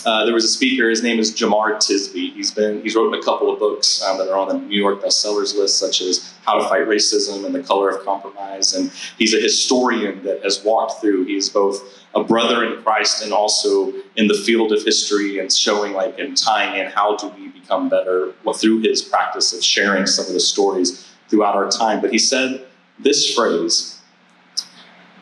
Uh, 0.07 0.25
there 0.25 0.33
was 0.33 0.45
a 0.45 0.49
speaker. 0.49 0.89
His 0.89 1.03
name 1.03 1.19
is 1.19 1.33
Jemar 1.33 1.77
Tisby. 1.77 2.33
He's 2.33 2.51
been 2.51 2.81
he's 2.83 2.95
written 2.95 3.15
a 3.15 3.23
couple 3.23 3.53
of 3.53 3.59
books 3.59 4.03
um, 4.03 4.19
that 4.19 4.29
are 4.29 4.39
on 4.39 4.49
the 4.49 4.55
New 4.55 4.79
York 4.79 5.03
bestsellers 5.03 5.55
list, 5.55 5.79
such 5.79 6.01
as 6.01 6.35
How 6.45 6.59
to 6.59 6.69
Fight 6.69 6.87
Racism 6.87 7.45
and 7.45 7.55
The 7.55 7.63
Color 7.63 7.91
of 7.91 8.05
Compromise. 8.05 8.75
And 8.75 8.91
he's 9.19 9.35
a 9.35 9.41
historian 9.41 10.23
that 10.25 10.43
has 10.43 10.65
walked 10.65 11.01
through. 11.01 11.25
He's 11.25 11.51
both 11.51 11.83
a 12.15 12.25
brother 12.25 12.65
in 12.65 12.83
Christ 12.83 13.23
and 13.23 13.33
also 13.33 13.93
in 14.17 14.27
the 14.27 14.35
field 14.35 14.73
of 14.73 14.83
history 14.83 15.39
and 15.39 15.53
showing 15.53 15.93
like 15.93 16.19
and 16.19 16.37
tying 16.37 16.81
in 16.81 16.91
how 16.91 17.17
do 17.17 17.29
we 17.29 17.49
become 17.49 17.89
better 17.89 18.33
well, 18.45 18.55
through 18.55 18.81
his 18.81 19.03
practice 19.03 19.53
of 19.53 19.63
sharing 19.63 20.07
some 20.07 20.27
of 20.27 20.33
the 20.33 20.41
stories 20.41 21.07
throughout 21.29 21.55
our 21.55 21.71
time. 21.71 22.01
But 22.01 22.11
he 22.11 22.19
said 22.19 22.67
this 22.99 23.35
phrase. 23.35 24.01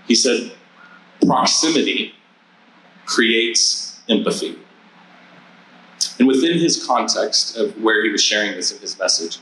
He 0.06 0.14
said, 0.14 0.52
"Proximity 1.26 2.14
creates 3.06 4.00
empathy." 4.08 4.58
And 6.18 6.26
within 6.26 6.58
his 6.58 6.84
context 6.84 7.56
of 7.56 7.80
where 7.80 8.04
he 8.04 8.10
was 8.10 8.22
sharing 8.22 8.52
this 8.52 8.72
in 8.72 8.80
his 8.80 8.98
message, 8.98 9.38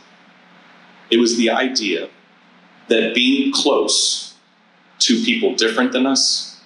it 1.11 1.19
was 1.19 1.37
the 1.37 1.51
idea 1.51 2.09
that 2.89 3.15
being 3.15 3.53
close 3.53 4.35
to 5.01 5.23
people 5.25 5.55
different 5.55 5.93
than 5.93 6.07
us, 6.07 6.57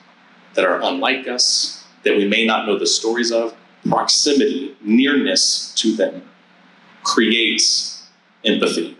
that 0.55 0.64
are 0.64 0.81
unlike 0.83 1.26
us, 1.26 1.85
that 2.02 2.17
we 2.17 2.26
may 2.26 2.45
not 2.45 2.67
know 2.67 2.79
the 2.79 2.87
stories 2.87 3.31
of, 3.33 3.55
proximity, 3.88 4.76
nearness 4.83 5.73
to 5.76 5.95
them, 5.95 6.23
creates 7.02 8.02
empathy. 8.45 8.97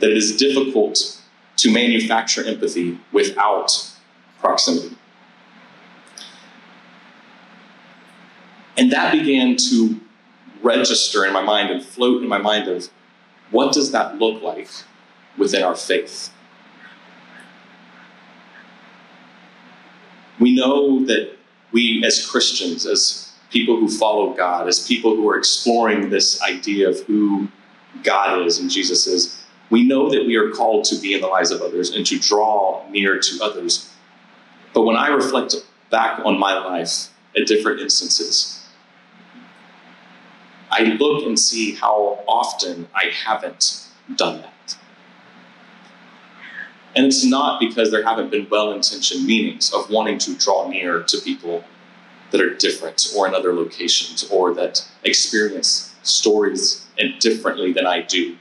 That 0.00 0.10
it 0.10 0.16
is 0.16 0.36
difficult 0.36 1.18
to 1.56 1.70
manufacture 1.72 2.44
empathy 2.44 2.98
without 3.12 3.90
proximity. 4.40 4.96
And 8.78 8.92
that 8.92 9.12
began 9.12 9.56
to 9.70 10.00
register 10.62 11.26
in 11.26 11.32
my 11.32 11.42
mind 11.42 11.70
and 11.70 11.82
float 11.82 12.22
in 12.22 12.28
my 12.28 12.38
mind 12.38 12.68
of 12.68 12.88
what 13.50 13.72
does 13.72 13.90
that 13.90 14.18
look 14.18 14.40
like 14.40 14.70
within 15.36 15.64
our 15.64 15.74
faith? 15.74 16.32
We 20.38 20.54
know 20.54 21.04
that 21.06 21.36
we, 21.72 22.04
as 22.04 22.24
Christians, 22.24 22.86
as 22.86 23.32
people 23.50 23.76
who 23.76 23.88
follow 23.88 24.32
God, 24.34 24.68
as 24.68 24.86
people 24.86 25.16
who 25.16 25.28
are 25.28 25.36
exploring 25.36 26.10
this 26.10 26.40
idea 26.42 26.88
of 26.88 27.00
who 27.00 27.48
God 28.04 28.46
is 28.46 28.60
and 28.60 28.70
Jesus 28.70 29.08
is, 29.08 29.44
we 29.70 29.82
know 29.82 30.08
that 30.08 30.24
we 30.24 30.36
are 30.36 30.50
called 30.50 30.84
to 30.84 30.96
be 31.00 31.14
in 31.14 31.20
the 31.20 31.26
lives 31.26 31.50
of 31.50 31.60
others 31.62 31.90
and 31.90 32.06
to 32.06 32.18
draw 32.18 32.88
near 32.90 33.18
to 33.18 33.38
others. 33.42 33.92
But 34.72 34.82
when 34.82 34.96
I 34.96 35.08
reflect 35.08 35.56
back 35.90 36.20
on 36.24 36.38
my 36.38 36.54
life 36.54 37.08
at 37.36 37.46
different 37.46 37.80
instances, 37.80 38.57
I 40.70 40.82
look 40.82 41.24
and 41.24 41.38
see 41.38 41.74
how 41.74 42.22
often 42.26 42.88
I 42.94 43.06
haven't 43.06 43.86
done 44.16 44.42
that. 44.42 44.76
And 46.94 47.06
it's 47.06 47.24
not 47.24 47.60
because 47.60 47.90
there 47.90 48.02
haven't 48.02 48.30
been 48.30 48.48
well 48.50 48.72
intentioned 48.72 49.24
meanings 49.26 49.72
of 49.72 49.88
wanting 49.90 50.18
to 50.18 50.34
draw 50.36 50.68
near 50.68 51.02
to 51.04 51.18
people 51.20 51.64
that 52.30 52.40
are 52.40 52.54
different 52.54 53.12
or 53.16 53.26
in 53.28 53.34
other 53.34 53.54
locations 53.54 54.28
or 54.30 54.52
that 54.54 54.86
experience 55.04 55.94
stories 56.02 56.86
differently 57.20 57.72
than 57.72 57.86
I 57.86 58.02
do. 58.02 58.36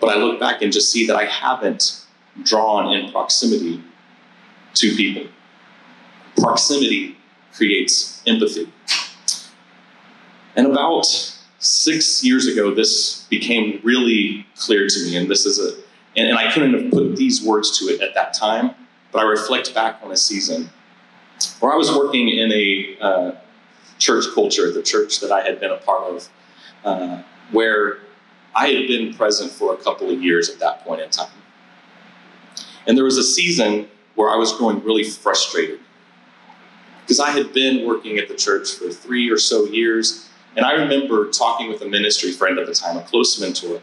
But 0.00 0.10
I 0.10 0.18
look 0.18 0.38
back 0.38 0.62
and 0.62 0.72
just 0.72 0.92
see 0.92 1.06
that 1.06 1.16
I 1.16 1.24
haven't 1.24 2.04
drawn 2.42 2.92
in 2.92 3.10
proximity 3.10 3.82
to 4.74 4.94
people. 4.94 5.30
Proximity 6.36 7.16
creates 7.54 8.22
empathy. 8.26 8.70
And 10.56 10.66
about 10.66 11.06
six 11.58 12.24
years 12.24 12.46
ago, 12.46 12.74
this 12.74 13.26
became 13.28 13.80
really 13.84 14.46
clear 14.56 14.88
to 14.88 15.04
me. 15.04 15.16
And 15.16 15.30
this 15.30 15.44
is 15.44 15.58
a, 15.58 15.76
and, 16.18 16.28
and 16.30 16.38
I 16.38 16.50
couldn't 16.52 16.72
have 16.72 16.90
put 16.90 17.14
these 17.16 17.44
words 17.44 17.78
to 17.78 17.84
it 17.86 18.00
at 18.00 18.14
that 18.14 18.32
time, 18.32 18.74
but 19.12 19.20
I 19.20 19.24
reflect 19.24 19.74
back 19.74 20.00
on 20.02 20.10
a 20.10 20.16
season 20.16 20.70
where 21.60 21.72
I 21.72 21.76
was 21.76 21.94
working 21.94 22.30
in 22.30 22.50
a 22.52 22.96
uh, 23.00 23.32
church 23.98 24.24
culture, 24.34 24.72
the 24.72 24.82
church 24.82 25.20
that 25.20 25.30
I 25.30 25.42
had 25.42 25.60
been 25.60 25.70
a 25.70 25.76
part 25.76 26.04
of, 26.04 26.28
uh, 26.84 27.22
where 27.52 27.98
I 28.54 28.68
had 28.68 28.86
been 28.88 29.12
present 29.12 29.52
for 29.52 29.74
a 29.74 29.76
couple 29.76 30.10
of 30.10 30.22
years 30.22 30.48
at 30.48 30.58
that 30.60 30.84
point 30.84 31.02
in 31.02 31.10
time. 31.10 31.28
And 32.86 32.96
there 32.96 33.04
was 33.04 33.18
a 33.18 33.22
season 33.22 33.88
where 34.14 34.30
I 34.30 34.36
was 34.36 34.54
growing 34.54 34.82
really 34.82 35.04
frustrated 35.04 35.80
because 37.02 37.20
I 37.20 37.30
had 37.30 37.52
been 37.52 37.86
working 37.86 38.16
at 38.16 38.28
the 38.28 38.34
church 38.34 38.72
for 38.72 38.90
three 38.90 39.30
or 39.30 39.36
so 39.36 39.64
years 39.66 40.30
and 40.56 40.64
I 40.64 40.72
remember 40.72 41.30
talking 41.30 41.68
with 41.68 41.82
a 41.82 41.86
ministry 41.86 42.32
friend 42.32 42.58
at 42.58 42.66
the 42.66 42.74
time, 42.74 42.96
a 42.96 43.02
close 43.02 43.38
mentor, 43.40 43.80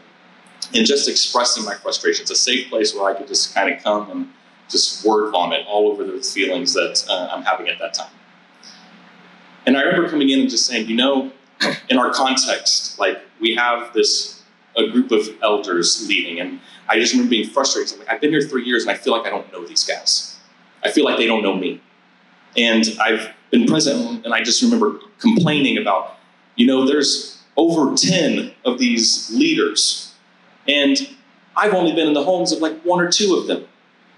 and 0.74 0.84
just 0.84 1.08
expressing 1.08 1.64
my 1.64 1.74
frustration. 1.74 2.22
It's 2.22 2.30
a 2.32 2.36
safe 2.36 2.68
place 2.68 2.94
where 2.94 3.08
I 3.08 3.16
could 3.16 3.28
just 3.28 3.54
kind 3.54 3.72
of 3.72 3.82
come 3.82 4.10
and 4.10 4.32
just 4.68 5.04
word 5.04 5.30
vomit 5.30 5.66
all 5.68 5.90
over 5.90 6.04
the 6.04 6.20
feelings 6.20 6.74
that 6.74 7.04
uh, 7.08 7.28
I'm 7.30 7.42
having 7.42 7.68
at 7.68 7.78
that 7.78 7.94
time. 7.94 8.10
And 9.66 9.76
I 9.76 9.82
remember 9.82 10.08
coming 10.08 10.30
in 10.30 10.40
and 10.40 10.50
just 10.50 10.66
saying, 10.66 10.88
you 10.88 10.96
know, 10.96 11.30
in 11.88 11.96
our 11.98 12.12
context, 12.12 12.98
like 12.98 13.20
we 13.40 13.54
have 13.54 13.92
this 13.92 14.42
a 14.76 14.88
group 14.88 15.12
of 15.12 15.28
elders 15.40 16.08
leading, 16.08 16.40
and 16.40 16.58
I 16.88 16.98
just 16.98 17.12
remember 17.12 17.30
being 17.30 17.48
frustrated. 17.48 17.92
I'm 17.92 18.00
like, 18.00 18.08
I've 18.08 18.20
been 18.20 18.30
here 18.30 18.42
three 18.42 18.64
years, 18.64 18.82
and 18.82 18.90
I 18.90 18.94
feel 18.94 19.16
like 19.16 19.24
I 19.24 19.30
don't 19.30 19.50
know 19.52 19.64
these 19.64 19.84
guys. 19.84 20.36
I 20.82 20.90
feel 20.90 21.04
like 21.04 21.16
they 21.16 21.28
don't 21.28 21.42
know 21.42 21.54
me, 21.54 21.80
and 22.56 22.84
I've 23.00 23.30
been 23.52 23.66
present, 23.66 24.24
and 24.24 24.34
I 24.34 24.42
just 24.42 24.60
remember 24.62 24.98
complaining 25.20 25.78
about 25.78 26.18
you 26.56 26.66
know, 26.66 26.86
there's 26.86 27.42
over 27.56 27.96
10 27.96 28.52
of 28.64 28.78
these 28.78 29.30
leaders, 29.32 30.14
and 30.68 31.08
I've 31.56 31.74
only 31.74 31.92
been 31.92 32.08
in 32.08 32.14
the 32.14 32.24
homes 32.24 32.52
of 32.52 32.60
like 32.60 32.80
one 32.82 33.00
or 33.00 33.10
two 33.10 33.36
of 33.36 33.46
them. 33.46 33.64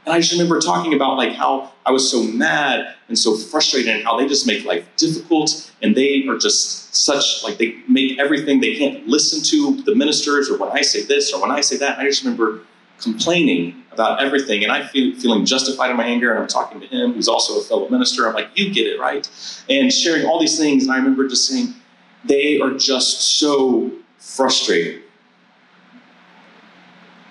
And 0.07 0.15
I 0.15 0.21
just 0.21 0.33
remember 0.33 0.61
talking 0.61 0.95
about 0.95 1.17
like 1.17 1.33
how 1.33 1.73
I 1.85 1.91
was 1.91 2.09
so 2.09 2.23
mad 2.23 2.95
and 3.09 3.19
so 3.19 3.37
frustrated 3.37 3.95
and 3.95 4.05
how 4.05 4.17
they 4.17 4.29
just 4.29 4.47
make 4.47 4.65
life 4.65 4.87
difficult 4.97 5.73
and 5.83 5.97
they 5.97 6.27
are 6.29 6.39
just 6.39 6.95
such 6.95 7.43
like 7.43 7.59
they 7.59 7.77
make 7.89 8.19
everything 8.19 8.61
they 8.61 8.77
can't 8.77 9.07
listen 9.09 9.43
to 9.43 9.83
the 9.83 9.97
ministers 9.97 10.49
or 10.49 10.59
when 10.59 10.71
I 10.71 10.83
say 10.83 11.03
this 11.03 11.33
or 11.33 11.43
when 11.43 11.51
I 11.51 11.61
say 11.61 11.77
that. 11.79 11.99
I 11.99 12.05
just 12.05 12.23
remember 12.23 12.61
complaining 13.01 13.83
about 13.91 14.23
everything 14.23 14.63
and 14.63 14.73
I 14.73 14.87
feel 14.87 15.15
feeling 15.17 15.45
justified 15.45 15.91
in 15.91 15.97
my 15.97 16.05
anger 16.05 16.31
and 16.31 16.39
I'm 16.39 16.49
talking 16.49 16.81
to 16.81 16.87
him 16.87 17.15
who's 17.15 17.29
also 17.29 17.59
a 17.59 17.65
fellow 17.65 17.89
minister. 17.89 18.29
I'm 18.29 18.35
like, 18.35 18.51
you 18.55 18.73
get 18.73 18.87
it, 18.87 19.01
right? 19.01 19.29
And 19.69 19.93
sharing 19.93 20.25
all 20.25 20.39
these 20.39 20.57
things 20.57 20.85
and 20.85 20.93
I 20.93 20.97
remember 20.99 21.27
just 21.27 21.49
saying, 21.49 21.75
they 22.27 22.61
are 22.61 22.73
just 22.73 23.39
so 23.39 23.91
frustrated. 24.19 25.03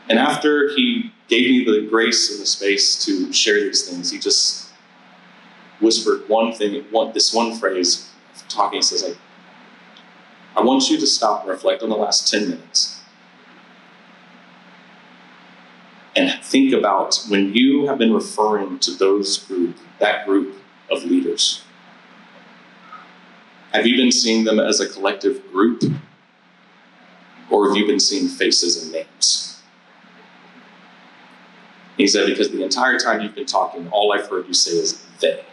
And 0.09 0.19
after 0.19 0.69
he 0.75 1.11
gave 1.27 1.49
me 1.49 1.65
the 1.65 1.87
grace 1.87 2.31
and 2.31 2.41
the 2.41 2.45
space 2.45 3.03
to 3.05 3.33
share 3.33 3.55
these 3.55 3.89
things, 3.89 4.11
he 4.11 4.19
just 4.19 4.69
whispered 5.79 6.27
one 6.29 6.53
thing, 6.53 6.83
one, 6.91 7.11
this 7.13 7.33
one 7.33 7.55
phrase, 7.55 8.09
talking, 8.47 8.77
he 8.77 8.83
says, 8.83 9.03
like, 9.03 9.17
I 10.55 10.61
want 10.61 10.89
you 10.89 10.97
to 10.97 11.07
stop 11.07 11.41
and 11.41 11.49
reflect 11.49 11.83
on 11.83 11.89
the 11.89 11.97
last 11.97 12.31
10 12.31 12.49
minutes. 12.49 12.95
and 16.15 16.41
think 16.43 16.73
about 16.73 17.17
when 17.27 17.53
you 17.53 17.87
have 17.87 17.97
been 17.97 18.13
referring 18.13 18.79
to 18.79 18.91
those 18.91 19.39
group, 19.39 19.75
that 19.99 20.25
group 20.25 20.55
of 20.89 21.03
leaders. 21.03 21.64
Have 23.75 23.85
you 23.85 23.97
been 23.97 24.11
seeing 24.11 24.45
them 24.45 24.57
as 24.57 24.79
a 24.79 24.87
collective 24.87 25.51
group? 25.51 25.83
Or 27.49 27.67
have 27.67 27.75
you 27.75 27.85
been 27.85 27.99
seeing 27.99 28.29
faces 28.29 28.81
and 28.81 28.93
names? 28.93 29.61
He 31.97 32.07
said, 32.07 32.27
because 32.27 32.51
the 32.51 32.63
entire 32.63 32.97
time 32.97 33.19
you've 33.19 33.35
been 33.35 33.45
talking, 33.45 33.89
all 33.89 34.13
I've 34.13 34.29
heard 34.29 34.47
you 34.47 34.53
say 34.53 34.71
is 34.71 35.05
they. 35.19 35.43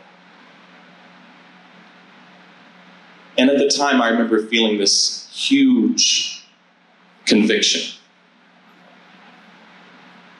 And 3.37 3.51
at 3.51 3.59
the 3.59 3.69
time, 3.69 4.01
I 4.01 4.11
remember 4.11 4.47
feeling 4.47 4.79
this 4.79 5.29
huge 5.33 6.47
conviction 7.27 7.99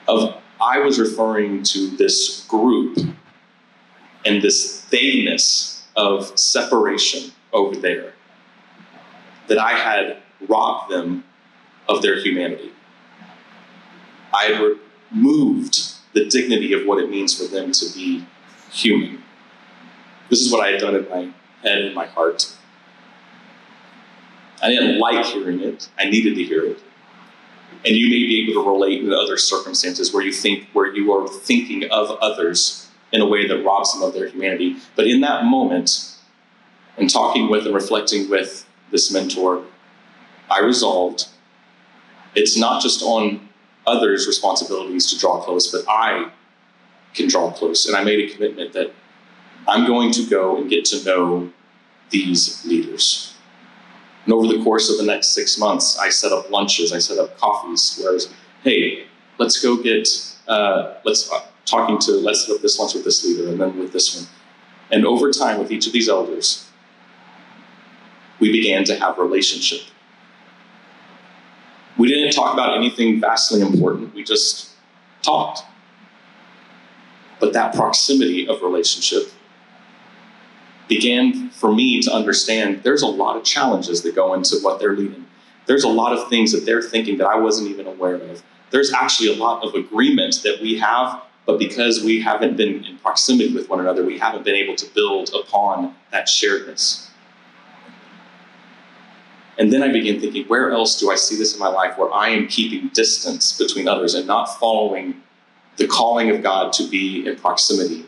of 0.07 0.41
I 0.61 0.79
was 0.79 0.99
referring 0.99 1.63
to 1.63 1.97
this 1.97 2.45
group 2.47 2.97
and 4.25 4.41
this 4.41 4.85
theyness 4.85 5.83
of 5.97 6.39
separation 6.39 7.33
over 7.53 7.75
there 7.75 8.13
that 9.47 9.57
I 9.57 9.71
had 9.71 10.17
robbed 10.47 10.91
them 10.91 11.23
of 11.87 12.01
their 12.01 12.19
humanity. 12.19 12.71
I 14.33 14.45
had 14.45 14.77
removed 15.11 15.93
the 16.13 16.25
dignity 16.25 16.73
of 16.73 16.85
what 16.85 17.03
it 17.03 17.09
means 17.09 17.37
for 17.37 17.53
them 17.53 17.71
to 17.71 17.93
be 17.93 18.25
human. 18.71 19.23
This 20.29 20.41
is 20.41 20.51
what 20.51 20.65
I 20.65 20.71
had 20.71 20.79
done 20.79 20.95
in 20.95 21.09
my 21.09 21.29
head 21.61 21.79
and 21.79 21.95
my 21.95 22.05
heart. 22.05 22.55
I 24.61 24.69
didn't 24.69 24.99
like 24.99 25.25
hearing 25.25 25.59
it. 25.59 25.89
I 25.99 26.05
needed 26.05 26.35
to 26.35 26.43
hear 26.43 26.65
it. 26.65 26.79
And 27.85 27.95
you 27.95 28.07
may 28.07 28.19
be 28.19 28.43
able 28.43 28.63
to 28.63 28.69
relate 28.69 29.03
in 29.03 29.11
other 29.11 29.37
circumstances 29.37 30.13
where 30.13 30.23
you 30.23 30.31
think 30.31 30.69
where 30.71 30.93
you 30.95 31.11
are 31.11 31.27
thinking 31.27 31.83
of 31.91 32.11
others 32.21 32.89
in 33.11 33.21
a 33.21 33.27
way 33.27 33.45
that 33.47 33.63
robs 33.63 33.93
them 33.93 34.03
of 34.03 34.13
their 34.13 34.27
humanity. 34.27 34.77
But 34.95 35.07
in 35.07 35.21
that 35.21 35.43
moment, 35.43 36.15
and 36.97 37.09
talking 37.09 37.49
with 37.49 37.65
and 37.65 37.75
reflecting 37.75 38.29
with 38.29 38.65
this 38.91 39.11
mentor, 39.11 39.63
I 40.49 40.59
resolved 40.59 41.27
it's 42.35 42.57
not 42.57 42.81
just 42.81 43.01
on 43.03 43.47
others' 43.85 44.27
responsibilities 44.27 45.07
to 45.11 45.19
draw 45.19 45.41
close, 45.41 45.71
but 45.71 45.83
I 45.87 46.31
can 47.13 47.27
draw 47.27 47.51
close. 47.51 47.87
And 47.87 47.95
I 47.95 48.03
made 48.03 48.19
a 48.19 48.33
commitment 48.33 48.73
that 48.73 48.91
I'm 49.67 49.85
going 49.85 50.11
to 50.13 50.27
go 50.27 50.57
and 50.57 50.69
get 50.69 50.85
to 50.85 51.03
know 51.03 51.51
these 52.09 52.65
leaders. 52.65 53.35
And 54.25 54.33
over 54.33 54.47
the 54.47 54.63
course 54.63 54.89
of 54.89 54.97
the 54.97 55.03
next 55.03 55.29
six 55.29 55.57
months, 55.57 55.97
I 55.99 56.09
set 56.09 56.31
up 56.31 56.49
lunches, 56.49 56.93
I 56.93 56.99
set 56.99 57.19
up 57.19 57.37
coffees, 57.37 57.99
whereas, 58.01 58.33
hey, 58.63 59.05
let's 59.37 59.61
go 59.61 59.81
get, 59.81 60.07
uh, 60.47 60.95
let's 61.03 61.31
uh, 61.31 61.41
talking 61.65 61.99
to, 61.99 62.11
let's 62.13 62.45
set 62.45 62.55
up 62.55 62.61
this 62.61 62.79
lunch 62.79 62.93
with 62.93 63.03
this 63.03 63.25
leader 63.25 63.49
and 63.49 63.59
then 63.59 63.77
with 63.77 63.91
this 63.91 64.15
one. 64.15 64.27
And 64.91 65.05
over 65.05 65.31
time, 65.31 65.59
with 65.59 65.71
each 65.71 65.87
of 65.87 65.93
these 65.93 66.07
elders, 66.07 66.69
we 68.43 68.51
began 68.51 68.83
to 68.83 68.93
have 68.95 69.17
relationship. 69.17 69.79
We 71.97 72.09
didn't 72.09 72.33
talk 72.33 72.53
about 72.53 72.75
anything 72.75 73.21
vastly 73.21 73.61
important, 73.61 74.13
we 74.13 74.21
just 74.25 74.71
talked. 75.21 75.63
But 77.39 77.53
that 77.53 77.73
proximity 77.73 78.45
of 78.45 78.61
relationship 78.61 79.31
began 80.89 81.51
for 81.51 81.73
me 81.73 82.01
to 82.01 82.11
understand 82.11 82.83
there's 82.83 83.01
a 83.01 83.07
lot 83.07 83.37
of 83.37 83.45
challenges 83.45 84.01
that 84.01 84.13
go 84.13 84.33
into 84.33 84.57
what 84.57 84.77
they're 84.77 84.97
leading. 84.97 85.25
There's 85.65 85.85
a 85.85 85.93
lot 86.01 86.11
of 86.11 86.29
things 86.29 86.51
that 86.51 86.65
they're 86.65 86.81
thinking 86.81 87.19
that 87.19 87.27
I 87.27 87.37
wasn't 87.37 87.69
even 87.69 87.87
aware 87.87 88.15
of. 88.15 88.43
There's 88.71 88.91
actually 88.91 89.33
a 89.33 89.37
lot 89.37 89.63
of 89.63 89.73
agreement 89.73 90.41
that 90.43 90.59
we 90.61 90.77
have, 90.79 91.21
but 91.45 91.59
because 91.59 92.03
we 92.03 92.19
haven't 92.19 92.57
been 92.57 92.83
in 92.83 92.97
proximity 92.97 93.53
with 93.53 93.69
one 93.69 93.79
another, 93.79 94.03
we 94.03 94.19
haven't 94.19 94.43
been 94.43 94.55
able 94.55 94.75
to 94.75 94.85
build 94.93 95.29
upon 95.33 95.95
that 96.11 96.27
sharedness. 96.27 97.07
And 99.57 99.71
then 99.71 99.83
I 99.83 99.91
began 99.91 100.19
thinking, 100.19 100.45
where 100.47 100.71
else 100.71 100.99
do 100.99 101.11
I 101.11 101.15
see 101.15 101.35
this 101.35 101.53
in 101.53 101.59
my 101.59 101.67
life 101.67 101.97
where 101.97 102.11
I 102.11 102.29
am 102.29 102.47
keeping 102.47 102.89
distance 102.89 103.57
between 103.57 103.87
others 103.87 104.15
and 104.15 104.25
not 104.25 104.59
following 104.59 105.21
the 105.77 105.87
calling 105.87 106.29
of 106.29 106.41
God 106.41 106.73
to 106.73 106.87
be 106.87 107.27
in 107.27 107.35
proximity 107.35 108.05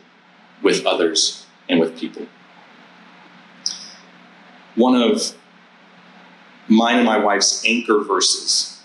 with 0.62 0.84
others 0.84 1.46
and 1.68 1.78
with 1.78 1.98
people? 1.98 2.26
one 4.76 4.94
of 4.94 5.34
mine 6.68 6.96
and 6.96 7.06
my 7.06 7.18
wife's 7.18 7.64
anchor 7.66 8.00
verses 8.04 8.82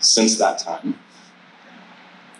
since 0.00 0.38
that 0.38 0.58
time 0.58 0.98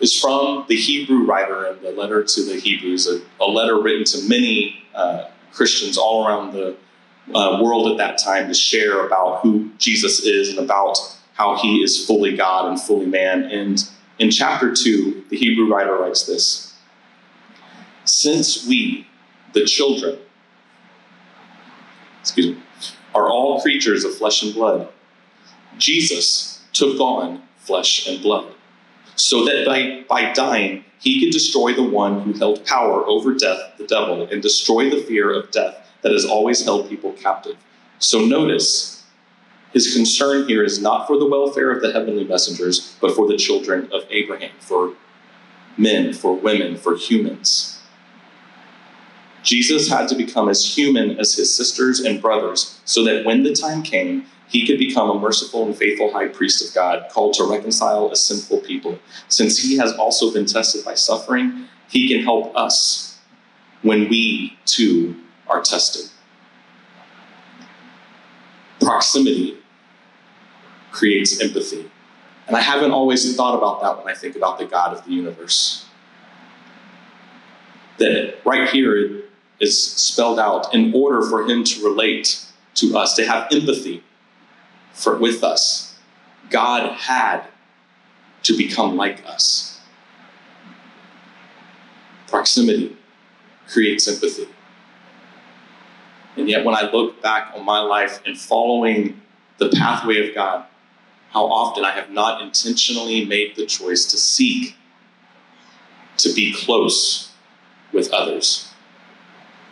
is 0.00 0.18
from 0.18 0.64
the 0.68 0.74
Hebrew 0.74 1.24
writer 1.24 1.66
in 1.66 1.82
the 1.82 1.92
letter 1.92 2.24
to 2.24 2.42
the 2.42 2.58
Hebrews, 2.58 3.06
a, 3.06 3.20
a 3.40 3.46
letter 3.46 3.80
written 3.80 4.04
to 4.04 4.28
many 4.28 4.82
uh, 4.94 5.26
Christians 5.52 5.96
all 5.96 6.26
around 6.26 6.52
the 6.52 6.76
uh, 7.28 7.58
world 7.62 7.90
at 7.90 7.98
that 7.98 8.18
time 8.18 8.48
to 8.48 8.54
share 8.54 9.06
about 9.06 9.40
who 9.40 9.70
Jesus 9.78 10.20
is 10.20 10.50
and 10.50 10.58
about 10.58 10.98
how 11.35 11.56
he 11.56 11.82
is 11.82 12.04
fully 12.06 12.37
God 12.37 12.68
and 12.68 12.80
fully 12.80 13.06
man. 13.06 13.44
And 13.44 13.82
in 14.18 14.30
chapter 14.30 14.74
2, 14.74 15.24
the 15.30 15.37
Hebrew 15.37 15.72
writer 15.72 15.96
writes 15.96 16.26
this 16.26 16.74
Since 18.04 18.66
we, 18.66 19.06
the 19.52 19.64
children, 19.64 20.18
excuse 22.20 22.48
me, 22.48 22.62
are 23.14 23.28
all 23.28 23.61
creatures 23.61 24.04
of 24.04 24.14
flesh 24.14 24.42
and 24.42 24.54
blood. 24.54 24.88
Jesus 25.78 26.62
took 26.72 26.98
on 27.00 27.42
flesh 27.58 28.06
and 28.08 28.22
blood, 28.22 28.52
so 29.16 29.44
that 29.44 29.64
by, 29.66 30.04
by 30.08 30.32
dying, 30.32 30.85
he 30.98 31.20
could 31.20 31.32
destroy 31.32 31.74
the 31.74 31.82
one 31.82 32.20
who 32.22 32.32
held 32.35 32.64
power 32.64 33.04
over 33.06 33.35
death, 33.35 33.72
the 33.78 33.87
devil, 33.87 34.28
and 34.28 34.42
destroy 34.42 34.88
the 34.88 35.02
fear 35.02 35.32
of 35.32 35.50
death 35.50 35.82
that 36.02 36.12
has 36.12 36.24
always 36.24 36.64
held 36.64 36.88
people 36.88 37.12
captive. 37.12 37.56
So 37.98 38.24
notice, 38.24 39.04
his 39.72 39.94
concern 39.94 40.46
here 40.46 40.62
is 40.62 40.82
not 40.82 41.06
for 41.06 41.18
the 41.18 41.26
welfare 41.26 41.70
of 41.70 41.80
the 41.80 41.92
heavenly 41.92 42.24
messengers, 42.24 42.96
but 43.00 43.14
for 43.14 43.26
the 43.26 43.36
children 43.36 43.88
of 43.92 44.02
Abraham, 44.10 44.52
for 44.58 44.94
men, 45.78 46.12
for 46.12 46.34
women, 46.34 46.76
for 46.76 46.96
humans. 46.96 47.80
Jesus 49.42 49.88
had 49.88 50.08
to 50.08 50.14
become 50.14 50.48
as 50.48 50.76
human 50.76 51.18
as 51.18 51.34
his 51.34 51.52
sisters 51.54 52.00
and 52.00 52.22
brothers 52.22 52.80
so 52.84 53.02
that 53.04 53.24
when 53.24 53.42
the 53.42 53.54
time 53.54 53.82
came, 53.82 54.26
he 54.48 54.66
could 54.66 54.78
become 54.78 55.08
a 55.08 55.18
merciful 55.18 55.64
and 55.64 55.76
faithful 55.76 56.12
high 56.12 56.28
priest 56.28 56.68
of 56.68 56.74
God, 56.74 57.08
called 57.10 57.32
to 57.34 57.44
reconcile 57.44 58.10
a 58.10 58.16
sinful 58.16 58.58
people. 58.58 58.98
Since 59.28 59.58
he 59.58 59.78
has 59.78 59.94
also 59.94 60.30
been 60.30 60.44
tested 60.44 60.84
by 60.84 60.94
suffering, 60.94 61.68
he 61.88 62.06
can 62.06 62.22
help 62.22 62.54
us 62.54 63.18
when 63.80 64.08
we 64.10 64.58
too 64.66 65.16
are 65.52 65.62
tested. 65.62 66.10
Proximity 68.80 69.58
creates 70.90 71.40
empathy. 71.40 71.90
And 72.48 72.56
I 72.56 72.60
haven't 72.60 72.90
always 72.90 73.36
thought 73.36 73.56
about 73.56 73.80
that 73.82 73.98
when 73.98 74.12
I 74.12 74.16
think 74.16 74.36
about 74.36 74.58
the 74.58 74.66
God 74.66 74.96
of 74.96 75.04
the 75.04 75.12
universe. 75.12 75.86
That 77.98 78.38
right 78.44 78.68
here, 78.68 79.22
is 79.62 79.80
spelled 79.80 80.40
out 80.40 80.74
in 80.74 80.92
order 80.92 81.22
for 81.22 81.48
him 81.48 81.62
to 81.62 81.84
relate 81.84 82.44
to 82.74 82.98
us, 82.98 83.14
to 83.14 83.24
have 83.24 83.46
empathy 83.52 84.02
for, 84.92 85.16
with 85.16 85.44
us. 85.44 85.96
God 86.50 86.92
had 86.92 87.44
to 88.42 88.56
become 88.56 88.96
like 88.96 89.24
us. 89.24 89.80
Proximity 92.26 92.96
creates 93.68 94.08
empathy. 94.08 94.48
And 96.37 96.49
yet, 96.49 96.64
when 96.64 96.75
I 96.75 96.90
look 96.90 97.21
back 97.23 97.53
on 97.55 97.64
my 97.64 97.81
life 97.81 98.21
and 98.25 98.38
following 98.38 99.21
the 99.59 99.68
pathway 99.71 100.29
of 100.29 100.35
God, 100.35 100.64
how 101.31 101.47
often 101.47 101.85
I 101.85 101.92
have 101.92 102.11
not 102.11 102.42
intentionally 102.42 103.25
made 103.25 103.57
the 103.57 103.66
choice 103.66 104.07
to 104.07 104.16
seek 104.16 104.77
to 106.18 106.33
be 106.35 106.53
close 106.53 107.33
with 107.92 108.12
others 108.12 108.73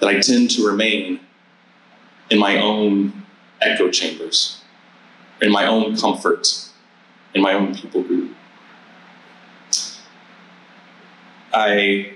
that 0.01 0.09
I 0.09 0.21
tend 0.21 0.51
to 0.53 0.67
remain 0.67 1.21
in 2.31 2.39
my 2.39 2.59
own 2.61 3.25
echo 3.61 3.91
chambers, 3.91 4.63
in 5.43 5.53
my 5.53 5.67
own 5.67 5.97
comfort, 5.97 6.71
in 7.35 7.43
my 7.43 7.53
own 7.53 7.75
people 7.75 8.03
group. 8.03 8.35
I, 11.53 12.13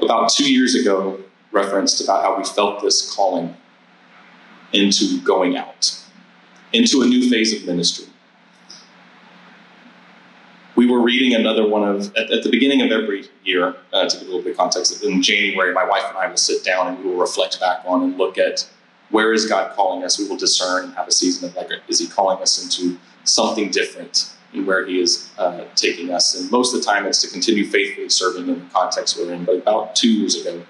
about 0.00 0.28
two 0.30 0.52
years 0.52 0.74
ago, 0.74 1.20
referenced 1.56 2.02
about 2.02 2.22
how 2.22 2.36
we 2.38 2.44
felt 2.44 2.82
this 2.82 3.14
calling 3.14 3.56
into 4.72 5.20
going 5.22 5.56
out, 5.56 5.82
into 6.72 7.02
a 7.02 7.06
new 7.06 7.30
phase 7.30 7.50
of 7.54 7.66
ministry 7.66 8.06
we 10.76 10.86
were 10.86 11.00
reading 11.00 11.34
another 11.34 11.66
one 11.66 11.88
of 11.88 12.14
at, 12.16 12.30
at 12.30 12.42
the 12.42 12.50
beginning 12.50 12.82
of 12.82 12.92
every 12.92 13.24
year 13.44 13.74
uh, 13.94 14.06
to 14.06 14.18
give 14.18 14.28
a 14.28 14.30
little 14.30 14.42
bit 14.42 14.50
of 14.50 14.56
context 14.58 15.02
in 15.02 15.22
january 15.22 15.72
my 15.72 15.84
wife 15.84 16.04
and 16.08 16.18
i 16.18 16.26
will 16.28 16.36
sit 16.36 16.62
down 16.62 16.88
and 16.88 16.98
we 17.02 17.10
will 17.10 17.18
reflect 17.18 17.58
back 17.58 17.80
on 17.86 18.02
and 18.02 18.18
look 18.18 18.36
at 18.36 18.68
where 19.10 19.32
is 19.32 19.46
god 19.46 19.74
calling 19.74 20.04
us 20.04 20.18
we 20.18 20.28
will 20.28 20.36
discern 20.36 20.84
and 20.84 20.94
have 20.94 21.08
a 21.08 21.12
season 21.12 21.48
of 21.48 21.56
like 21.56 21.70
is 21.88 21.98
he 21.98 22.06
calling 22.06 22.40
us 22.42 22.62
into 22.62 22.98
something 23.24 23.70
different 23.70 24.30
and 24.52 24.66
where 24.66 24.86
He 24.86 25.00
is 25.00 25.30
uh, 25.38 25.64
taking 25.74 26.12
us. 26.12 26.34
And 26.40 26.50
most 26.50 26.74
of 26.74 26.80
the 26.80 26.86
time, 26.86 27.06
it's 27.06 27.20
to 27.22 27.28
continue 27.28 27.66
faithfully 27.66 28.08
serving 28.08 28.48
in 28.48 28.60
the 28.60 28.64
context 28.72 29.18
we're 29.18 29.32
in. 29.32 29.44
But 29.44 29.56
about 29.56 29.94
two 29.94 30.10
years 30.10 30.34
ago, 30.34 30.62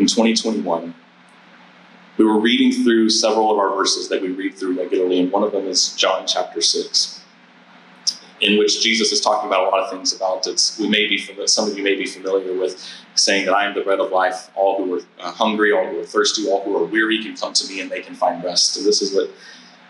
in 0.00 0.06
2021, 0.06 0.94
we 2.16 2.24
were 2.24 2.40
reading 2.40 2.72
through 2.72 3.10
several 3.10 3.52
of 3.52 3.58
our 3.58 3.76
verses 3.76 4.08
that 4.08 4.22
we 4.22 4.28
read 4.28 4.54
through 4.54 4.78
regularly, 4.78 5.20
and 5.20 5.30
one 5.30 5.42
of 5.42 5.52
them 5.52 5.66
is 5.66 5.94
John 5.94 6.26
chapter 6.26 6.62
6, 6.62 7.22
in 8.40 8.58
which 8.58 8.82
Jesus 8.82 9.12
is 9.12 9.20
talking 9.20 9.46
about 9.46 9.66
a 9.66 9.68
lot 9.68 9.80
of 9.80 9.90
things 9.90 10.16
about 10.16 10.46
it. 10.46 10.74
We 10.80 10.88
may 10.88 11.06
be 11.06 11.18
some 11.46 11.70
of 11.70 11.76
you 11.76 11.84
may 11.84 11.96
be 11.96 12.06
familiar 12.06 12.58
with 12.58 12.82
saying 13.14 13.44
that 13.44 13.54
I 13.54 13.66
am 13.66 13.74
the 13.74 13.82
bread 13.82 14.00
of 14.00 14.10
life. 14.10 14.50
All 14.54 14.82
who 14.82 14.98
are 14.98 15.02
uh, 15.18 15.30
hungry, 15.30 15.70
all 15.72 15.86
who 15.86 16.00
are 16.00 16.04
thirsty, 16.04 16.48
all 16.48 16.64
who 16.64 16.76
are 16.76 16.84
weary 16.84 17.22
can 17.22 17.36
come 17.36 17.52
to 17.52 17.68
me 17.68 17.80
and 17.80 17.90
they 17.90 18.00
can 18.00 18.14
find 18.14 18.42
rest. 18.42 18.74
So 18.74 18.82
this 18.82 19.02
is 19.02 19.14
what 19.14 19.30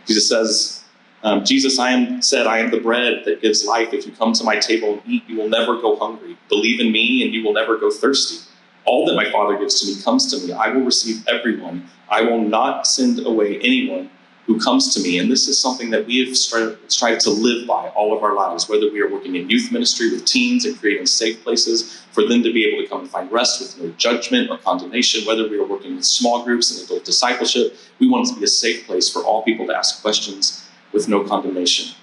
Jesus 0.07 0.29
says. 0.29 0.85
Um, 1.23 1.45
Jesus, 1.45 1.79
I 1.79 1.91
am 1.93 2.23
said, 2.23 2.47
I 2.47 2.59
am 2.59 2.71
the 2.71 2.81
bread 2.81 3.23
that 3.27 3.43
gives 3.43 3.65
life. 3.65 3.93
If 3.93 4.07
you 4.07 4.13
come 4.13 4.33
to 4.33 4.43
my 4.43 4.57
table 4.57 4.95
and 4.95 5.03
eat, 5.07 5.23
you 5.29 5.37
will 5.37 5.51
never 5.51 5.81
go 5.81 5.95
hungry. 5.97 6.37
Believe 6.49 6.81
in 6.81 6.91
me, 6.91 7.23
and 7.23 7.35
you 7.35 7.45
will 7.45 7.53
never 7.53 7.77
go 7.77 7.91
thirsty. 7.91 8.50
All 8.85 9.07
that 9.07 9.15
my 9.15 9.31
Father 9.31 9.59
gives 9.59 9.81
to 9.81 9.87
me 9.87 10.03
comes 10.03 10.31
to 10.31 10.47
me. 10.47 10.53
I 10.53 10.69
will 10.69 10.83
receive 10.83 11.27
everyone. 11.29 11.89
I 12.09 12.23
will 12.23 12.41
not 12.41 12.87
send 12.87 13.25
away 13.25 13.59
anyone 13.61 14.11
who 14.47 14.59
comes 14.59 14.93
to 14.95 15.01
me. 15.01 15.19
And 15.19 15.31
this 15.31 15.47
is 15.47 15.59
something 15.59 15.91
that 15.91 16.07
we 16.07 16.27
have 16.27 16.37
strived 16.37 17.21
to 17.21 17.31
live 17.31 17.69
by 17.69 17.89
all 17.91 18.17
of 18.17 18.25
our 18.25 18.35
lives, 18.35 18.69
whether 18.69 18.91
we 18.91 19.01
are 19.01 19.09
working 19.09 19.37
in 19.37 19.49
youth 19.49 19.71
ministry 19.71 20.11
with 20.11 20.25
teens 20.25 20.65
and 20.65 20.77
creating 20.79 21.07
safe 21.07 21.45
places 21.45 22.03
for 22.11 22.27
them 22.27 22.43
to 22.43 22.53
be 22.53 22.65
able 22.65 22.83
to 22.83 22.89
come 22.89 23.03
and 23.03 23.11
find 23.11 23.31
rest 23.31 23.61
with 23.61 23.79
no 23.81 23.95
judgment 23.97 24.51
or 24.51 24.59
condemnation, 24.59 25.25
whether 25.25 25.49
we 25.49 25.59
are 25.59 25.67
working 25.67 25.95
with 25.95 26.05
small 26.05 26.43
groups 26.43 26.73
and 26.73 26.85
adult 26.85 27.05
discipleship. 27.05 27.77
We 28.01 28.09
want 28.09 28.29
it 28.29 28.33
to 28.33 28.39
be 28.39 28.45
a 28.45 28.49
safe 28.49 28.87
place 28.87 29.09
for 29.09 29.23
all 29.23 29.45
people 29.45 29.67
to 29.69 29.77
ask 29.77 30.03
questions 30.03 30.67
with 30.93 31.09
no 31.09 31.23
condemnation. 31.23 31.95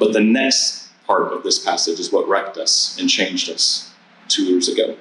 But 0.00 0.12
the 0.12 0.20
next 0.20 0.88
part 1.06 1.32
of 1.32 1.44
this 1.44 1.64
passage 1.64 2.00
is 2.00 2.10
what 2.10 2.26
wrecked 2.28 2.56
us 2.56 2.98
and 2.98 3.08
changed 3.08 3.48
us 3.48 3.92
two 4.26 4.44
years 4.44 4.68
ago. 4.68 4.96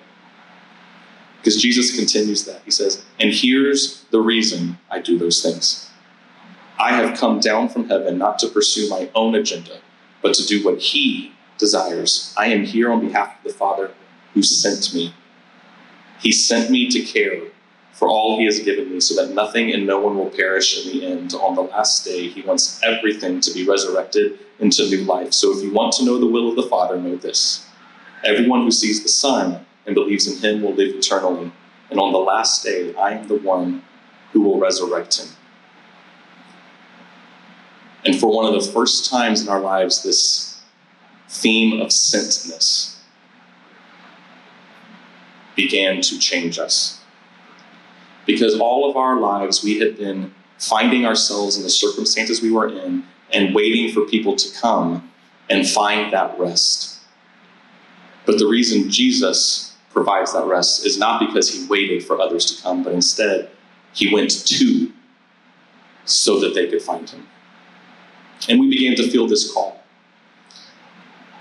Because 1.41 1.59
Jesus 1.59 1.95
continues 1.95 2.45
that. 2.45 2.61
He 2.65 2.71
says, 2.71 3.03
And 3.19 3.33
here's 3.33 4.03
the 4.11 4.21
reason 4.21 4.77
I 4.91 4.99
do 4.99 5.17
those 5.17 5.41
things. 5.41 5.89
I 6.79 6.91
have 6.91 7.17
come 7.17 7.39
down 7.39 7.67
from 7.69 7.89
heaven 7.89 8.19
not 8.19 8.37
to 8.39 8.47
pursue 8.47 8.87
my 8.89 9.09
own 9.15 9.33
agenda, 9.33 9.79
but 10.21 10.35
to 10.35 10.45
do 10.45 10.63
what 10.63 10.79
He 10.79 11.33
desires. 11.57 12.33
I 12.37 12.47
am 12.47 12.63
here 12.63 12.91
on 12.91 13.05
behalf 13.05 13.37
of 13.37 13.43
the 13.43 13.57
Father 13.57 13.91
who 14.35 14.43
sent 14.43 14.93
me. 14.93 15.15
He 16.19 16.31
sent 16.31 16.69
me 16.69 16.89
to 16.89 17.01
care 17.01 17.41
for 17.91 18.07
all 18.07 18.37
He 18.37 18.45
has 18.45 18.59
given 18.59 18.91
me 18.91 18.99
so 18.99 19.15
that 19.15 19.33
nothing 19.33 19.73
and 19.73 19.87
no 19.87 19.99
one 19.99 20.19
will 20.19 20.29
perish 20.29 20.85
in 20.85 20.91
the 20.91 21.07
end. 21.07 21.33
On 21.33 21.55
the 21.55 21.61
last 21.61 22.05
day, 22.05 22.27
He 22.27 22.41
wants 22.43 22.79
everything 22.83 23.41
to 23.41 23.51
be 23.51 23.67
resurrected 23.67 24.37
into 24.59 24.83
new 24.83 25.05
life. 25.05 25.33
So 25.33 25.57
if 25.57 25.63
you 25.63 25.73
want 25.73 25.93
to 25.93 26.05
know 26.05 26.19
the 26.19 26.27
will 26.27 26.49
of 26.49 26.55
the 26.55 26.69
Father, 26.69 26.97
know 26.97 27.15
this 27.15 27.67
everyone 28.23 28.61
who 28.61 28.69
sees 28.69 29.01
the 29.01 29.09
Son 29.09 29.65
and 29.85 29.95
believes 29.95 30.27
in 30.27 30.41
Him 30.41 30.61
will 30.61 30.73
live 30.73 30.95
eternally. 30.95 31.51
And 31.89 31.99
on 31.99 32.13
the 32.13 32.19
last 32.19 32.63
day, 32.63 32.95
I 32.95 33.11
am 33.11 33.27
the 33.27 33.35
one 33.35 33.83
who 34.31 34.41
will 34.41 34.59
resurrect 34.59 35.19
him. 35.19 35.27
And 38.05 38.15
for 38.15 38.33
one 38.33 38.51
of 38.51 38.53
the 38.53 38.71
first 38.71 39.11
times 39.11 39.41
in 39.41 39.49
our 39.49 39.59
lives, 39.59 40.01
this 40.01 40.61
theme 41.29 41.79
of 41.81 41.89
sentness 41.89 42.97
began 45.55 46.01
to 46.01 46.17
change 46.17 46.57
us. 46.57 47.01
Because 48.25 48.57
all 48.57 48.89
of 48.89 48.95
our 48.95 49.19
lives, 49.19 49.63
we 49.63 49.79
had 49.79 49.97
been 49.97 50.33
finding 50.57 51.05
ourselves 51.05 51.57
in 51.57 51.63
the 51.63 51.69
circumstances 51.69 52.41
we 52.41 52.51
were 52.51 52.69
in 52.69 53.03
and 53.33 53.53
waiting 53.53 53.93
for 53.93 54.05
people 54.05 54.35
to 54.35 54.59
come 54.59 55.11
and 55.49 55.67
find 55.67 56.13
that 56.13 56.39
rest. 56.39 56.99
But 58.25 58.37
the 58.37 58.47
reason 58.47 58.89
Jesus 58.89 59.70
provides 59.93 60.33
that 60.33 60.45
rest 60.45 60.85
is 60.85 60.97
not 60.97 61.19
because 61.19 61.53
he 61.53 61.67
waited 61.67 62.03
for 62.03 62.19
others 62.19 62.45
to 62.45 62.61
come, 62.61 62.83
but 62.83 62.93
instead 62.93 63.49
he 63.93 64.13
went 64.13 64.45
to 64.47 64.91
so 66.05 66.39
that 66.39 66.53
they 66.53 66.67
could 66.67 66.81
find 66.81 67.09
him. 67.09 67.27
And 68.49 68.59
we 68.59 68.69
began 68.69 68.95
to 68.95 69.09
feel 69.09 69.27
this 69.27 69.51
call. 69.51 69.81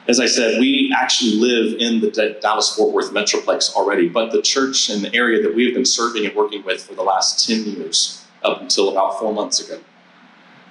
As 0.09 0.19
I 0.19 0.27
said, 0.27 0.59
we 0.59 0.93
actually 0.97 1.37
live 1.37 1.79
in 1.79 2.01
the 2.01 2.39
Dallas 2.41 2.75
Fort 2.75 2.93
Worth 2.93 3.13
Metroplex 3.13 3.75
already, 3.75 4.09
but 4.09 4.33
the 4.33 4.43
church 4.43 4.91
and 4.91 5.05
the 5.05 5.15
area 5.15 5.41
that 5.43 5.55
we 5.55 5.67
have 5.67 5.75
been 5.75 5.85
serving 5.85 6.27
and 6.27 6.35
working 6.35 6.65
with 6.65 6.83
for 6.83 6.95
the 6.95 7.03
last 7.03 7.47
10 7.47 7.65
years, 7.65 8.25
up 8.43 8.61
until 8.61 8.91
about 8.91 9.19
four 9.21 9.33
months 9.33 9.61
ago, 9.61 9.81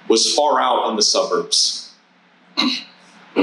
was 0.08 0.34
far 0.34 0.60
out 0.60 0.90
in 0.90 0.96
the 0.96 1.02
suburbs. 1.02 1.94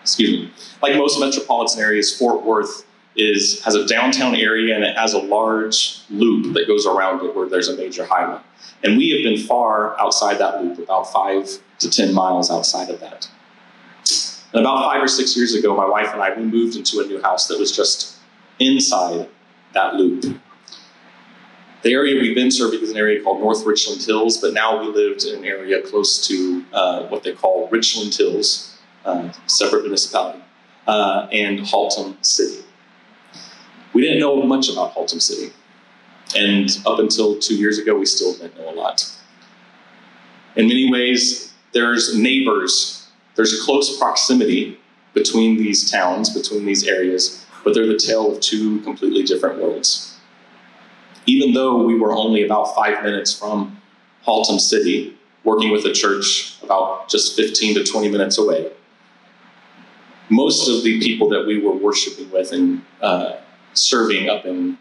Excuse 0.00 0.30
me. 0.30 0.52
Like 0.80 0.96
most 0.96 1.20
metropolitan 1.20 1.80
areas, 1.80 2.16
Fort 2.16 2.44
Worth 2.44 2.86
is 3.16 3.62
has 3.64 3.74
a 3.74 3.86
downtown 3.86 4.34
area 4.34 4.74
and 4.74 4.84
it 4.84 4.96
has 4.96 5.12
a 5.12 5.18
large 5.18 6.00
loop 6.10 6.54
that 6.54 6.66
goes 6.66 6.86
around 6.86 7.24
it 7.24 7.34
where 7.34 7.48
there's 7.48 7.68
a 7.68 7.76
major 7.76 8.04
highway. 8.06 8.40
And 8.82 8.96
we 8.96 9.10
have 9.10 9.22
been 9.22 9.46
far 9.46 9.98
outside 10.00 10.38
that 10.38 10.62
loop, 10.62 10.78
about 10.78 11.12
five 11.12 11.48
to 11.78 11.90
10 11.90 12.14
miles 12.14 12.50
outside 12.50 12.88
of 12.90 13.00
that. 13.00 13.28
And 14.52 14.60
about 14.60 14.92
five 14.92 15.02
or 15.02 15.08
six 15.08 15.36
years 15.36 15.54
ago, 15.54 15.74
my 15.74 15.88
wife 15.88 16.12
and 16.12 16.22
I, 16.22 16.34
we 16.34 16.44
moved 16.44 16.76
into 16.76 17.00
a 17.00 17.06
new 17.06 17.20
house 17.22 17.48
that 17.48 17.58
was 17.58 17.74
just 17.74 18.16
inside 18.58 19.28
that 19.72 19.94
loop. 19.94 20.40
The 21.82 21.92
area 21.92 22.20
we've 22.20 22.34
been 22.34 22.50
serving 22.50 22.80
is 22.80 22.90
an 22.90 22.96
area 22.96 23.22
called 23.22 23.40
North 23.40 23.64
Richland 23.66 24.02
Hills, 24.02 24.38
but 24.38 24.52
now 24.52 24.80
we 24.80 24.88
lived 24.88 25.24
in 25.24 25.38
an 25.38 25.44
area 25.44 25.82
close 25.82 26.26
to 26.28 26.64
uh, 26.72 27.06
what 27.08 27.24
they 27.24 27.32
call 27.32 27.68
Richland 27.70 28.14
Hills, 28.14 28.78
uh, 29.04 29.32
separate 29.46 29.82
municipality, 29.82 30.40
uh, 30.86 31.26
and 31.32 31.60
Haltom 31.60 32.24
City. 32.24 32.62
We 33.92 34.02
didn't 34.02 34.20
know 34.20 34.42
much 34.42 34.70
about 34.70 34.94
Haltom 34.94 35.20
City. 35.20 35.52
And 36.36 36.70
up 36.86 36.98
until 36.98 37.38
two 37.38 37.56
years 37.56 37.78
ago, 37.78 37.96
we 37.96 38.06
still 38.06 38.32
didn't 38.32 38.56
know 38.58 38.70
a 38.70 38.74
lot. 38.74 39.04
In 40.56 40.66
many 40.66 40.90
ways, 40.90 41.52
there's 41.72 42.16
neighbors, 42.16 43.08
there's 43.36 43.62
close 43.64 43.98
proximity 43.98 44.78
between 45.14 45.56
these 45.56 45.90
towns, 45.90 46.30
between 46.30 46.64
these 46.64 46.86
areas, 46.86 47.44
but 47.64 47.74
they're 47.74 47.86
the 47.86 47.98
tale 47.98 48.32
of 48.32 48.40
two 48.40 48.80
completely 48.80 49.22
different 49.22 49.60
worlds. 49.60 50.16
Even 51.26 51.52
though 51.52 51.82
we 51.82 51.98
were 51.98 52.12
only 52.12 52.44
about 52.44 52.74
five 52.74 53.02
minutes 53.02 53.38
from 53.38 53.80
Haltom 54.26 54.58
City, 54.58 55.16
working 55.44 55.70
with 55.70 55.84
a 55.84 55.92
church 55.92 56.56
about 56.62 57.08
just 57.08 57.36
15 57.36 57.76
to 57.76 57.84
20 57.84 58.10
minutes 58.10 58.38
away, 58.38 58.72
most 60.28 60.68
of 60.68 60.82
the 60.82 60.98
people 61.00 61.28
that 61.28 61.46
we 61.46 61.60
were 61.60 61.74
worshiping 61.74 62.30
with 62.30 62.52
and 62.52 62.82
uh, 63.00 63.36
serving 63.74 64.28
up 64.28 64.44
in 64.44 64.78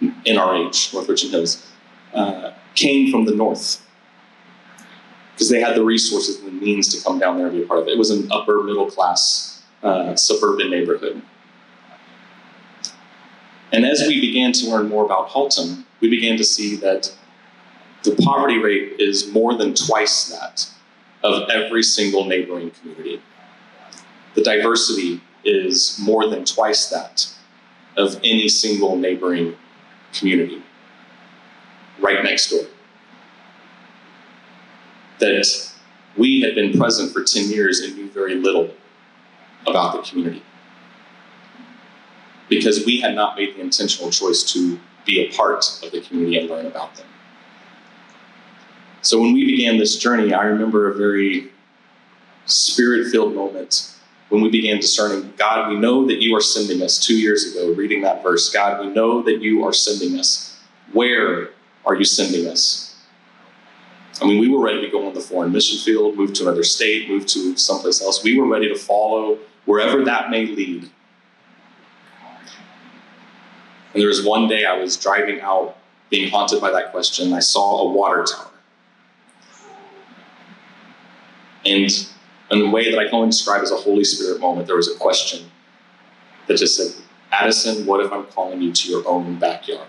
NRH, 0.00 0.92
North 0.92 1.08
Richland 1.08 1.34
Hills, 1.34 1.66
uh, 2.12 2.52
came 2.74 3.10
from 3.10 3.24
the 3.24 3.34
north 3.34 3.84
because 5.32 5.48
they 5.48 5.60
had 5.60 5.74
the 5.74 5.84
resources 5.84 6.38
and 6.40 6.46
the 6.46 6.64
means 6.64 6.94
to 6.94 7.02
come 7.02 7.18
down 7.18 7.36
there 7.36 7.48
and 7.48 7.56
be 7.56 7.62
a 7.62 7.66
part 7.66 7.80
of 7.80 7.88
it. 7.88 7.92
It 7.92 7.98
was 7.98 8.10
an 8.10 8.30
upper 8.30 8.62
middle 8.62 8.90
class 8.90 9.62
uh, 9.82 10.14
suburban 10.14 10.70
neighborhood. 10.70 11.20
And 13.72 13.84
as 13.84 14.06
we 14.06 14.20
began 14.20 14.52
to 14.52 14.70
learn 14.70 14.88
more 14.88 15.04
about 15.04 15.30
Haltom, 15.30 15.84
we 16.00 16.08
began 16.08 16.36
to 16.36 16.44
see 16.44 16.76
that 16.76 17.12
the 18.04 18.14
poverty 18.22 18.58
rate 18.58 19.00
is 19.00 19.32
more 19.32 19.54
than 19.56 19.74
twice 19.74 20.28
that 20.28 20.70
of 21.24 21.48
every 21.50 21.82
single 21.82 22.26
neighboring 22.26 22.70
community. 22.70 23.20
The 24.34 24.42
diversity 24.42 25.20
is 25.44 25.98
more 26.00 26.28
than 26.28 26.44
twice 26.44 26.88
that 26.90 27.33
of 27.96 28.16
any 28.24 28.48
single 28.48 28.96
neighboring 28.96 29.56
community 30.12 30.62
right 32.00 32.22
next 32.22 32.50
door. 32.50 32.64
That 35.20 35.72
we 36.16 36.40
had 36.40 36.54
been 36.54 36.78
present 36.78 37.12
for 37.12 37.22
10 37.22 37.50
years 37.50 37.80
and 37.80 37.96
knew 37.96 38.10
very 38.10 38.34
little 38.34 38.70
about 39.66 39.94
the 39.94 40.02
community. 40.02 40.42
Because 42.48 42.84
we 42.84 43.00
had 43.00 43.14
not 43.14 43.36
made 43.36 43.54
the 43.54 43.60
intentional 43.60 44.10
choice 44.10 44.42
to 44.52 44.78
be 45.06 45.20
a 45.20 45.32
part 45.32 45.64
of 45.82 45.90
the 45.90 46.00
community 46.00 46.38
and 46.38 46.48
learn 46.48 46.66
about 46.66 46.94
them. 46.96 47.06
So 49.02 49.20
when 49.20 49.32
we 49.32 49.46
began 49.46 49.78
this 49.78 49.96
journey, 49.96 50.32
I 50.32 50.44
remember 50.44 50.90
a 50.90 50.94
very 50.94 51.50
spirit 52.46 53.10
filled 53.10 53.34
moment 53.34 53.93
when 54.34 54.42
we 54.42 54.50
began 54.50 54.78
discerning, 54.78 55.32
God, 55.36 55.68
we 55.68 55.76
know 55.76 56.06
that 56.08 56.20
you 56.20 56.34
are 56.36 56.40
sending 56.40 56.82
us 56.82 56.98
two 56.98 57.16
years 57.16 57.54
ago, 57.54 57.72
reading 57.72 58.02
that 58.02 58.24
verse. 58.24 58.52
God, 58.52 58.84
we 58.84 58.92
know 58.92 59.22
that 59.22 59.40
you 59.40 59.64
are 59.64 59.72
sending 59.72 60.18
us. 60.18 60.58
Where 60.92 61.50
are 61.86 61.94
you 61.94 62.04
sending 62.04 62.48
us? 62.48 62.96
I 64.20 64.26
mean, 64.26 64.40
we 64.40 64.48
were 64.48 64.60
ready 64.60 64.80
to 64.80 64.90
go 64.90 65.06
on 65.06 65.14
the 65.14 65.20
foreign 65.20 65.52
mission 65.52 65.78
field, 65.78 66.16
move 66.16 66.32
to 66.34 66.42
another 66.42 66.64
state, 66.64 67.08
move 67.08 67.26
to 67.26 67.56
someplace 67.56 68.02
else. 68.02 68.24
We 68.24 68.36
were 68.36 68.46
ready 68.46 68.68
to 68.68 68.74
follow 68.74 69.38
wherever 69.66 70.04
that 70.04 70.30
may 70.30 70.46
lead. 70.46 70.90
And 73.92 74.00
there 74.00 74.08
was 74.08 74.24
one 74.24 74.48
day 74.48 74.64
I 74.64 74.76
was 74.76 74.96
driving 74.96 75.40
out, 75.42 75.76
being 76.10 76.28
haunted 76.28 76.60
by 76.60 76.72
that 76.72 76.90
question. 76.90 77.32
I 77.32 77.38
saw 77.38 77.82
a 77.82 77.92
water 77.92 78.24
tower. 78.24 78.50
And 81.64 82.08
in 82.50 82.62
a 82.62 82.70
way 82.70 82.90
that 82.90 82.98
I 82.98 83.04
can 83.04 83.14
only 83.14 83.28
describe 83.28 83.62
as 83.62 83.70
a 83.70 83.76
Holy 83.76 84.04
Spirit 84.04 84.40
moment, 84.40 84.66
there 84.66 84.76
was 84.76 84.88
a 84.88 84.98
question 84.98 85.50
that 86.46 86.58
just 86.58 86.76
said, 86.76 87.02
Addison, 87.32 87.86
what 87.86 88.04
if 88.04 88.12
I'm 88.12 88.24
calling 88.24 88.60
you 88.60 88.72
to 88.72 88.88
your 88.88 89.06
own 89.08 89.38
backyard? 89.38 89.88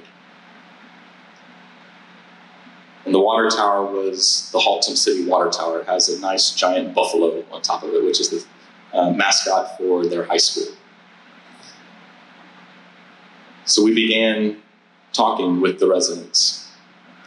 And 3.06 3.14
the 3.14 3.20
water 3.20 3.50
tower 3.50 3.86
was 3.86 4.50
the 4.52 4.58
Haltom 4.58 4.98
City 4.98 5.28
Water 5.28 5.52
Tower. 5.52 5.82
It 5.82 5.86
has 5.86 6.10
a 6.10 6.20
nice 6.20 6.56
giant 6.56 6.96
buffalo 6.96 7.44
on 7.52 7.62
top 7.62 7.84
of 7.84 7.94
it, 7.94 8.04
which 8.04 8.20
is 8.20 8.30
the 8.30 8.98
uh, 8.98 9.12
mascot 9.12 9.78
for 9.78 10.08
their 10.08 10.24
high 10.26 10.38
school. 10.38 10.76
So 13.66 13.84
we 13.84 13.94
began 13.94 14.58
talking 15.14 15.62
with 15.62 15.80
the 15.80 15.88
residents, 15.88 16.72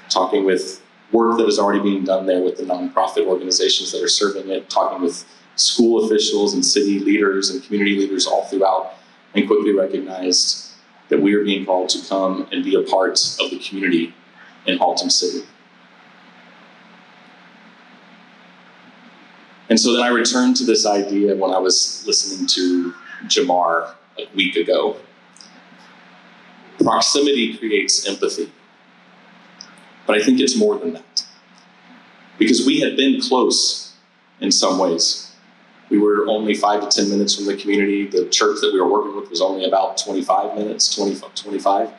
talking 0.08 0.44
with 0.44 0.77
work 1.12 1.38
that 1.38 1.46
is 1.46 1.58
already 1.58 1.80
being 1.80 2.04
done 2.04 2.26
there 2.26 2.42
with 2.42 2.58
the 2.58 2.64
nonprofit 2.64 3.26
organizations 3.26 3.92
that 3.92 4.02
are 4.02 4.08
serving 4.08 4.50
it, 4.50 4.68
talking 4.68 5.02
with 5.02 5.24
school 5.56 6.04
officials 6.04 6.54
and 6.54 6.64
city 6.64 6.98
leaders 6.98 7.50
and 7.50 7.62
community 7.64 7.96
leaders 7.96 8.26
all 8.26 8.44
throughout, 8.44 8.94
and 9.34 9.46
quickly 9.46 9.72
recognized 9.72 10.72
that 11.08 11.20
we 11.20 11.34
are 11.34 11.44
being 11.44 11.64
called 11.64 11.88
to 11.88 12.06
come 12.08 12.46
and 12.52 12.62
be 12.64 12.74
a 12.74 12.82
part 12.82 13.18
of 13.40 13.50
the 13.50 13.58
community 13.58 14.14
in 14.66 14.78
Haltom 14.78 15.10
City. 15.10 15.46
And 19.70 19.78
so 19.78 19.92
then 19.92 20.02
I 20.02 20.08
returned 20.08 20.56
to 20.56 20.64
this 20.64 20.86
idea 20.86 21.36
when 21.36 21.52
I 21.52 21.58
was 21.58 22.04
listening 22.06 22.46
to 22.48 22.94
Jemar 23.26 23.94
a 24.18 24.26
week 24.34 24.56
ago. 24.56 24.96
Proximity 26.78 27.56
creates 27.56 28.08
empathy. 28.08 28.50
But 30.08 30.16
I 30.16 30.24
think 30.24 30.40
it's 30.40 30.56
more 30.56 30.78
than 30.78 30.94
that. 30.94 31.26
Because 32.38 32.64
we 32.64 32.80
had 32.80 32.96
been 32.96 33.20
close 33.20 33.92
in 34.40 34.50
some 34.50 34.78
ways. 34.78 35.30
We 35.90 35.98
were 35.98 36.26
only 36.26 36.54
five 36.54 36.80
to 36.80 36.88
10 36.88 37.10
minutes 37.10 37.36
from 37.36 37.44
the 37.44 37.54
community. 37.56 38.06
The 38.06 38.26
church 38.30 38.60
that 38.62 38.70
we 38.72 38.80
were 38.80 38.88
working 38.88 39.14
with 39.14 39.28
was 39.28 39.42
only 39.42 39.66
about 39.66 39.98
25 39.98 40.56
minutes, 40.56 40.96
20, 40.96 41.20
25. 41.34 41.90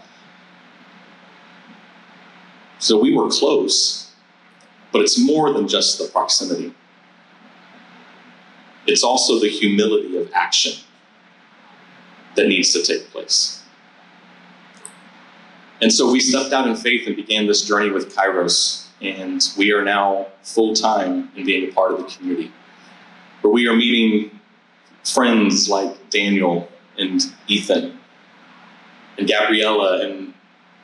So 2.80 3.00
we 3.00 3.16
were 3.16 3.30
close, 3.30 4.12
but 4.92 5.04
it's 5.04 5.20
more 5.20 5.54
than 5.54 5.68
just 5.68 6.00
the 6.00 6.08
proximity. 6.08 6.74
It's 8.88 9.04
also 9.04 9.40
the 9.40 9.50
humility 9.50 10.18
of 10.18 10.32
action 10.34 10.84
that 12.36 12.48
needs 12.48 12.74
to 12.74 12.82
take 12.82 13.12
place. 13.12 13.59
And 15.82 15.92
so 15.94 16.12
we 16.12 16.20
stepped 16.20 16.52
out 16.54 16.68
in 16.68 16.76
faith 16.76 17.08
and 17.08 17.16
began 17.16 17.48
this 17.48 17.64
journey 17.64 17.90
with 17.90 18.14
Kairos, 18.14 18.88
and 19.02 19.42
we 19.58 19.72
are 19.72 19.84
now 19.84 20.28
full 20.44 20.74
time 20.74 21.32
in 21.36 21.46
being 21.46 21.70
a 21.70 21.74
part 21.74 21.94
of 21.94 22.00
the 22.00 22.04
community. 22.04 22.52
Where 23.42 23.54
we 23.54 23.68
are 23.68 23.76
meeting 23.76 24.40
friends 25.06 25.70
like 25.70 26.10
Daniel 26.10 26.70
and 26.98 27.22
Ethan 27.48 27.98
and 29.18 29.28
Gabriella 29.28 30.06
and 30.06 30.34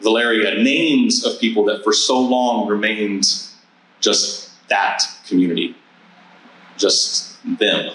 Valeria, 0.01 0.61
names 0.63 1.25
of 1.25 1.39
people 1.39 1.65
that 1.65 1.83
for 1.83 1.91
so 1.91 2.19
long 2.19 2.67
remained 2.67 3.25
just 3.99 4.51
that 4.69 5.01
community, 5.27 5.75
just 6.77 7.37
them. 7.57 7.93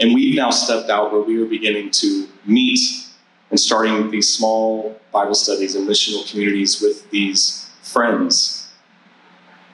And 0.00 0.14
we've 0.14 0.36
now 0.36 0.50
stepped 0.50 0.90
out 0.90 1.12
where 1.12 1.22
we 1.22 1.42
are 1.42 1.46
beginning 1.46 1.90
to 1.92 2.28
meet 2.44 3.07
and 3.50 3.58
starting 3.58 4.10
these 4.10 4.28
small 4.28 5.00
Bible 5.12 5.34
studies 5.34 5.74
and 5.74 5.88
missional 5.88 6.28
communities 6.30 6.80
with 6.80 7.10
these 7.10 7.70
friends 7.82 8.68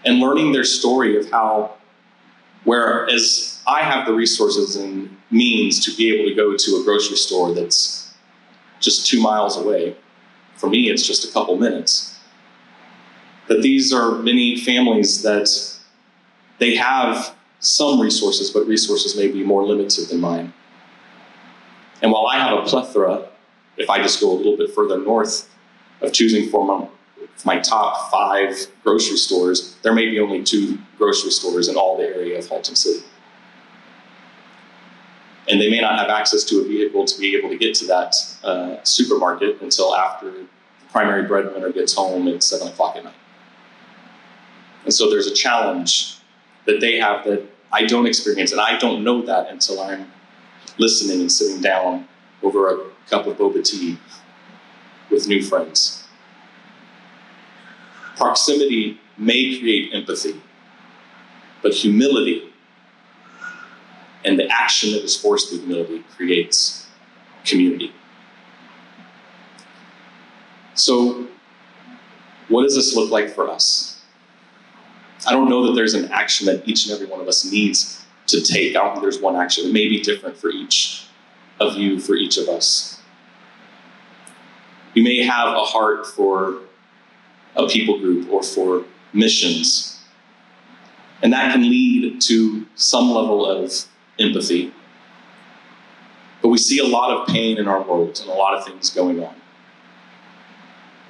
and 0.05 0.19
learning 0.19 0.53
their 0.53 0.65
story 0.65 1.17
of 1.19 1.31
how, 1.31 1.75
whereas 2.65 3.63
I 3.67 3.83
have 3.83 4.07
the 4.07 4.13
resources 4.13 4.77
and 4.77 5.17
means 5.31 5.85
to 5.85 5.97
be 5.97 6.15
able 6.15 6.29
to 6.29 6.35
go 6.35 6.57
to 6.57 6.81
a 6.81 6.85
grocery 6.85 7.17
store 7.17 7.53
that's 7.53 8.15
just 8.81 9.07
two 9.07 9.21
miles 9.21 9.57
away, 9.57 9.97
for 10.57 10.69
me, 10.69 10.91
it's 10.91 11.07
just 11.07 11.29
a 11.29 11.33
couple 11.33 11.57
minutes. 11.57 12.19
That 13.49 13.63
these 13.63 13.93
are 13.93 14.13
many 14.13 14.57
families 14.57 15.23
that 15.23 15.49
they 16.59 16.77
have 16.77 17.35
some 17.61 18.01
resources, 18.01 18.51
but 18.51 18.67
resources 18.67 19.17
may 19.17 19.29
be 19.29 19.43
more 19.43 19.65
limited 19.65 20.09
than 20.09 20.21
mine. 20.21 20.53
And 22.03 22.13
while 22.13 22.27
I 22.27 22.39
have 22.39 22.59
a 22.59 22.63
plethora, 22.63 23.29
if 23.77 23.91
I 23.91 24.01
just 24.03 24.21
go 24.21 24.31
a 24.33 24.37
little 24.37 24.57
bit 24.57 24.71
further 24.71 24.99
north, 24.99 25.49
of 26.01 26.13
choosing 26.13 26.49
for 26.49 26.65
my, 26.65 26.87
my 27.45 27.59
top 27.61 28.11
five 28.11 28.55
grocery 28.83 29.17
stores, 29.17 29.77
there 29.83 29.93
may 29.93 30.07
be 30.07 30.21
only 30.21 30.43
two 30.43 30.79
grocery 30.99 31.31
stores 31.31 31.69
in 31.69 31.77
all 31.77 31.97
the 31.97 32.05
area 32.05 32.39
of 32.39 32.47
Haltom 32.47 32.77
City. 32.77 33.05
And 35.49 35.61
they 35.61 35.71
may 35.71 35.81
not 35.81 35.99
have 35.99 36.09
access 36.09 36.43
to 36.45 36.61
a 36.61 36.65
vehicle 36.65 37.05
to 37.05 37.21
be 37.21 37.37
able 37.37 37.51
to 37.51 37.59
get 37.59 37.75
to 37.77 37.87
that 37.87 38.15
uh, 38.43 38.77
supermarket 38.83 39.61
until 39.61 39.95
after 39.95 40.31
the 40.31 40.47
primary 40.91 41.27
breadwinner 41.27 41.71
gets 41.71 41.95
home 41.95 42.29
at 42.29 42.43
7 42.43 42.69
o'clock 42.69 42.97
at 42.97 43.05
night. 43.05 43.15
And 44.85 44.93
so 44.93 45.11
there's 45.11 45.27
a 45.27 45.35
challenge 45.35 46.19
that 46.67 46.81
they 46.81 46.99
have 46.99 47.25
that 47.25 47.43
I 47.73 47.85
don't 47.85 48.07
experience, 48.07 48.53
and 48.53 48.61
I 48.61 48.79
don't 48.79 49.03
know 49.03 49.23
that 49.23 49.51
until 49.51 49.81
I'm 49.81 50.11
listening 50.79 51.21
and 51.21 51.31
sitting 51.31 51.61
down 51.61 52.09
over 52.45 52.69
a 52.69 52.91
cup 53.09 53.27
of 53.27 53.37
boba 53.37 53.65
tea 53.65 53.99
with 55.11 55.27
new 55.27 55.43
friends. 55.43 56.05
Proximity 58.17 59.01
may 59.19 59.59
create 59.59 59.93
empathy, 59.93 60.41
but 61.63 61.73
humility 61.73 62.53
and 64.25 64.39
the 64.39 64.49
action 64.49 64.93
that 64.93 65.03
is 65.03 65.17
forced 65.17 65.49
through 65.49 65.61
humility 65.61 66.05
creates 66.17 66.87
community. 67.45 67.93
So, 70.75 71.29
what 72.49 72.63
does 72.63 72.75
this 72.75 72.95
look 72.95 73.11
like 73.11 73.31
for 73.35 73.49
us? 73.49 74.03
I 75.27 75.33
don't 75.33 75.49
know 75.49 75.67
that 75.67 75.73
there's 75.73 75.95
an 75.95 76.11
action 76.13 76.47
that 76.47 76.67
each 76.69 76.87
and 76.87 76.95
every 76.95 77.07
one 77.07 77.21
of 77.21 77.29
us 77.29 77.51
needs 77.51 78.05
to 78.27 78.43
take. 78.43 78.77
I 78.77 78.81
don't 78.81 78.93
think 78.93 79.03
there's 79.03 79.21
one 79.21 79.37
action. 79.37 79.67
It 79.67 79.73
may 79.73 79.89
be 79.89 80.01
different 80.01 80.37
for 80.37 80.51
each 80.51 81.07
of 81.61 81.77
you, 81.77 82.01
for 82.01 82.15
each 82.15 82.37
of 82.37 82.49
us. 82.49 83.01
You 84.95 85.03
may 85.03 85.23
have 85.25 85.49
a 85.49 85.65
heart 85.65 86.07
for 86.07 86.61
a 87.57 87.67
people 87.67 87.99
group 87.99 88.31
or 88.31 88.43
for 88.43 88.85
missions. 89.13 90.01
And 91.23 91.33
that 91.33 91.53
can 91.53 91.63
lead 91.63 92.21
to 92.23 92.67
some 92.75 93.11
level 93.11 93.47
of 93.47 93.73
empathy. 94.19 94.73
But 96.43 96.49
we 96.49 96.59
see 96.59 96.79
a 96.79 96.87
lot 96.87 97.11
of 97.11 97.27
pain 97.29 97.59
in 97.59 97.67
our 97.67 97.83
world 97.83 98.21
and 98.21 98.29
a 98.29 98.35
lot 98.35 98.55
of 98.55 98.67
things 98.67 98.91
going 98.91 99.23
on. 99.23 99.35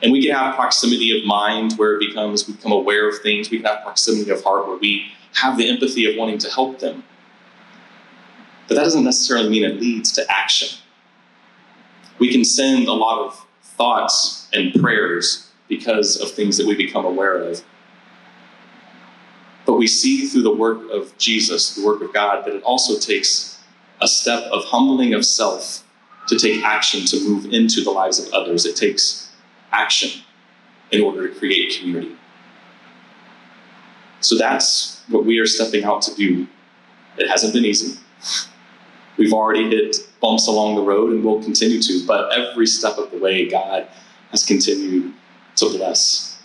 And 0.03 0.13
we 0.13 0.23
can 0.25 0.35
have 0.35 0.55
proximity 0.55 1.19
of 1.19 1.27
mind 1.27 1.73
where 1.75 1.97
it 1.97 2.01
becomes, 2.01 2.47
we 2.47 2.55
become 2.55 2.73
aware 2.73 3.09
of 3.09 3.19
things. 3.21 3.51
We 3.51 3.59
can 3.59 3.67
have 3.67 3.83
proximity 3.83 4.31
of 4.31 4.45
heart 4.45 4.69
where 4.69 4.77
we 4.77 5.07
have 5.33 5.57
the 5.57 5.69
empathy 5.69 6.11
of 6.11 6.17
wanting 6.17 6.39
to 6.39 6.51
help 6.51 6.79
them. 6.79 7.05
But 8.69 8.77
that 8.77 8.85
doesn't 8.85 9.05
necessarily 9.05 9.49
mean 9.49 9.65
it 9.65 9.81
leads 9.81 10.13
to 10.13 10.25
action. 10.31 10.79
We 12.19 12.31
can 12.33 12.45
send 12.45 12.89
a 12.89 12.93
lot 12.93 13.27
of 13.27 13.47
thoughts 13.63 14.49
and 14.53 14.73
prayers 14.81 15.51
because 15.69 16.21
of 16.21 16.31
things 16.31 16.57
that 16.57 16.67
we 16.67 16.75
become 16.75 17.05
aware 17.05 17.37
of. 17.37 17.63
But 19.67 19.75
we 19.75 19.87
see 19.87 20.27
through 20.27 20.43
the 20.43 20.55
work 20.55 20.91
of 20.91 21.17
Jesus, 21.19 21.75
the 21.75 21.85
work 21.85 22.03
of 22.03 22.13
God, 22.13 22.45
that 22.45 22.55
it 22.55 22.63
also 22.63 22.99
takes 22.99 23.63
a 24.01 24.09
step 24.09 24.45
of 24.45 24.65
humbling 24.65 25.15
of 25.15 25.25
self 25.25 25.85
to 26.29 26.39
take 26.39 26.63
action 26.63 27.05
to 27.07 27.29
move 27.29 27.53
into 27.53 27.83
the 27.83 27.91
lives 27.91 28.19
of 28.19 28.33
others. 28.33 28.67
It 28.67 28.77
takes 28.77 29.31
action 29.73 30.23
in 30.91 31.03
order 31.03 31.29
to 31.29 31.35
create 31.35 31.79
community. 31.81 32.17
So 34.21 34.39
that's 34.39 35.03
what 35.09 35.25
we 35.25 35.39
are 35.39 35.47
stepping 35.47 35.85
out 35.85 36.03
to 36.03 36.15
do. 36.15 36.47
It 37.19 37.29
hasn't 37.29 37.53
been 37.53 37.65
easy. 37.65 37.99
We've 39.17 39.33
already 39.33 39.69
hit 39.69 39.97
bumps 40.21 40.49
along 40.49 40.77
the 40.77 40.83
road 40.83 41.13
and 41.13 41.25
we'll 41.25 41.43
continue 41.43 41.81
to, 41.81 42.07
but 42.07 42.33
every 42.37 42.67
step 42.67 42.99
of 42.99 43.11
the 43.11 43.19
way, 43.19 43.49
God 43.49 43.87
has 44.31 44.45
continued 44.45 45.13
to 45.57 45.67
bless. 45.67 46.43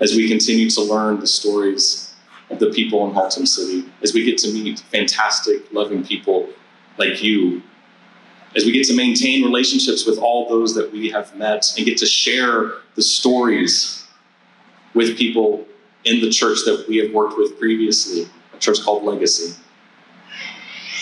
As 0.00 0.14
we 0.14 0.28
continue 0.28 0.68
to 0.70 0.82
learn 0.82 1.20
the 1.20 1.26
stories 1.26 2.14
of 2.50 2.58
the 2.58 2.70
people 2.70 3.08
in 3.08 3.14
Haltom 3.14 3.48
City, 3.48 3.88
as 4.02 4.12
we 4.12 4.24
get 4.24 4.38
to 4.38 4.52
meet 4.52 4.80
fantastic, 4.80 5.72
loving 5.72 6.04
people 6.04 6.50
like 6.98 7.22
you 7.22 7.62
as 8.56 8.64
we 8.64 8.72
get 8.72 8.86
to 8.86 8.96
maintain 8.96 9.44
relationships 9.44 10.06
with 10.06 10.18
all 10.18 10.48
those 10.48 10.74
that 10.74 10.90
we 10.90 11.10
have 11.10 11.36
met 11.36 11.72
and 11.76 11.84
get 11.84 11.98
to 11.98 12.06
share 12.06 12.72
the 12.94 13.02
stories 13.02 14.06
with 14.94 15.16
people 15.18 15.66
in 16.04 16.20
the 16.22 16.30
church 16.30 16.58
that 16.64 16.86
we 16.88 16.96
have 16.96 17.12
worked 17.12 17.36
with 17.36 17.58
previously, 17.58 18.26
a 18.54 18.58
church 18.58 18.80
called 18.82 19.04
Legacy. 19.04 19.54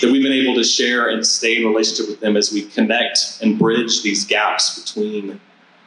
That 0.00 0.11
we've 0.11 0.22
been 0.22 0.33
able 0.33 0.54
to 0.57 0.64
share 0.64 1.09
and 1.09 1.24
stay 1.26 1.57
in 1.57 1.66
relationship 1.66 2.09
with 2.09 2.20
them 2.20 2.37
as 2.37 2.52
we 2.52 2.62
connect 2.62 3.38
and 3.42 3.59
bridge 3.59 4.02
these 4.02 4.24
gaps 4.24 4.80
between 4.80 5.40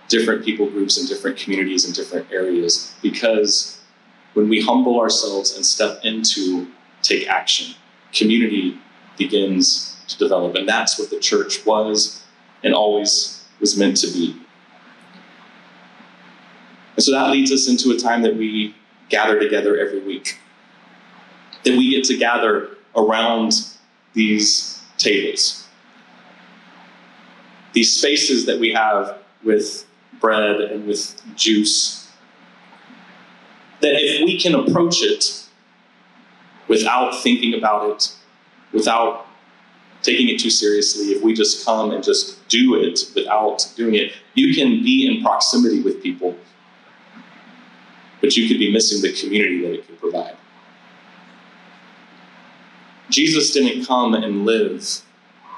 different 0.08 0.46
people 0.46 0.70
groups 0.70 0.98
and 0.98 1.08
different 1.08 1.38
communities 1.38 1.86
and 1.86 1.93
different 1.93 2.32
areas. 2.32 2.93
Because 3.02 3.80
when 4.34 4.48
we 4.48 4.62
humble 4.62 5.00
ourselves 5.00 5.56
and 5.56 5.65
step 5.65 6.00
into 6.04 6.67
take 7.02 7.28
action. 7.30 7.76
Community 8.13 8.78
begins 9.17 9.98
to 10.08 10.17
develop. 10.17 10.56
And 10.56 10.67
that's 10.67 11.00
what 11.00 11.10
the 11.10 11.20
church 11.20 11.65
was 11.65 12.24
and 12.63 12.74
always 12.74 13.46
was 13.60 13.78
meant 13.78 13.98
to 13.98 14.08
be. 14.08 14.36
And 16.96 17.04
so 17.04 17.12
that 17.12 17.30
leads 17.30 17.52
us 17.52 17.67
into 17.67 17.91
a 17.91 17.98
time 17.98 18.24
that 18.24 18.36
we 18.36 18.76
gather 19.10 19.39
together 19.39 19.78
every 19.78 20.00
week. 20.00 20.39
That 21.63 21.78
we 21.78 21.91
get 21.91 22.04
to 22.06 22.17
gather 22.17 22.70
around 22.96 23.54
these 24.17 24.82
tables, 24.97 25.67
these 27.73 27.95
spaces 27.95 28.47
that 28.47 28.60
we 28.60 28.73
have 28.73 29.19
with 29.43 29.86
bread 30.19 30.60
and 30.60 30.88
with 30.88 31.21
juice. 31.36 32.12
That 33.82 33.93
if 33.93 34.25
we 34.25 34.39
can 34.39 34.56
approach 34.56 35.03
it 35.03 35.47
without 36.67 37.21
thinking 37.21 37.53
about 37.53 37.91
it, 37.91 38.15
without 38.73 39.27
taking 40.01 40.30
it 40.30 40.39
too 40.39 40.49
seriously, 40.49 41.13
if 41.13 41.23
we 41.23 41.34
just 41.34 41.63
come 41.63 41.91
and 41.91 42.03
just 42.03 42.47
do 42.47 42.73
it 42.75 42.99
without 43.13 43.71
doing 43.75 43.93
it, 43.93 44.13
you 44.34 44.56
can 44.56 44.84
be 44.84 45.08
in 45.08 45.23
proximity 45.23 45.82
with 45.82 46.01
people, 46.01 46.36
but 48.19 48.36
you 48.36 48.47
could 48.47 48.58
be 48.58 48.73
missing 48.73 48.99
the 48.99 49.13
community 49.13 49.62
that 49.62 49.73
it 49.73 49.88
can 49.88 49.95
provide. 49.97 50.36
Jesus 53.10 53.52
didn't 53.52 53.86
come 53.86 54.13
and 54.13 54.46
live 54.46 55.02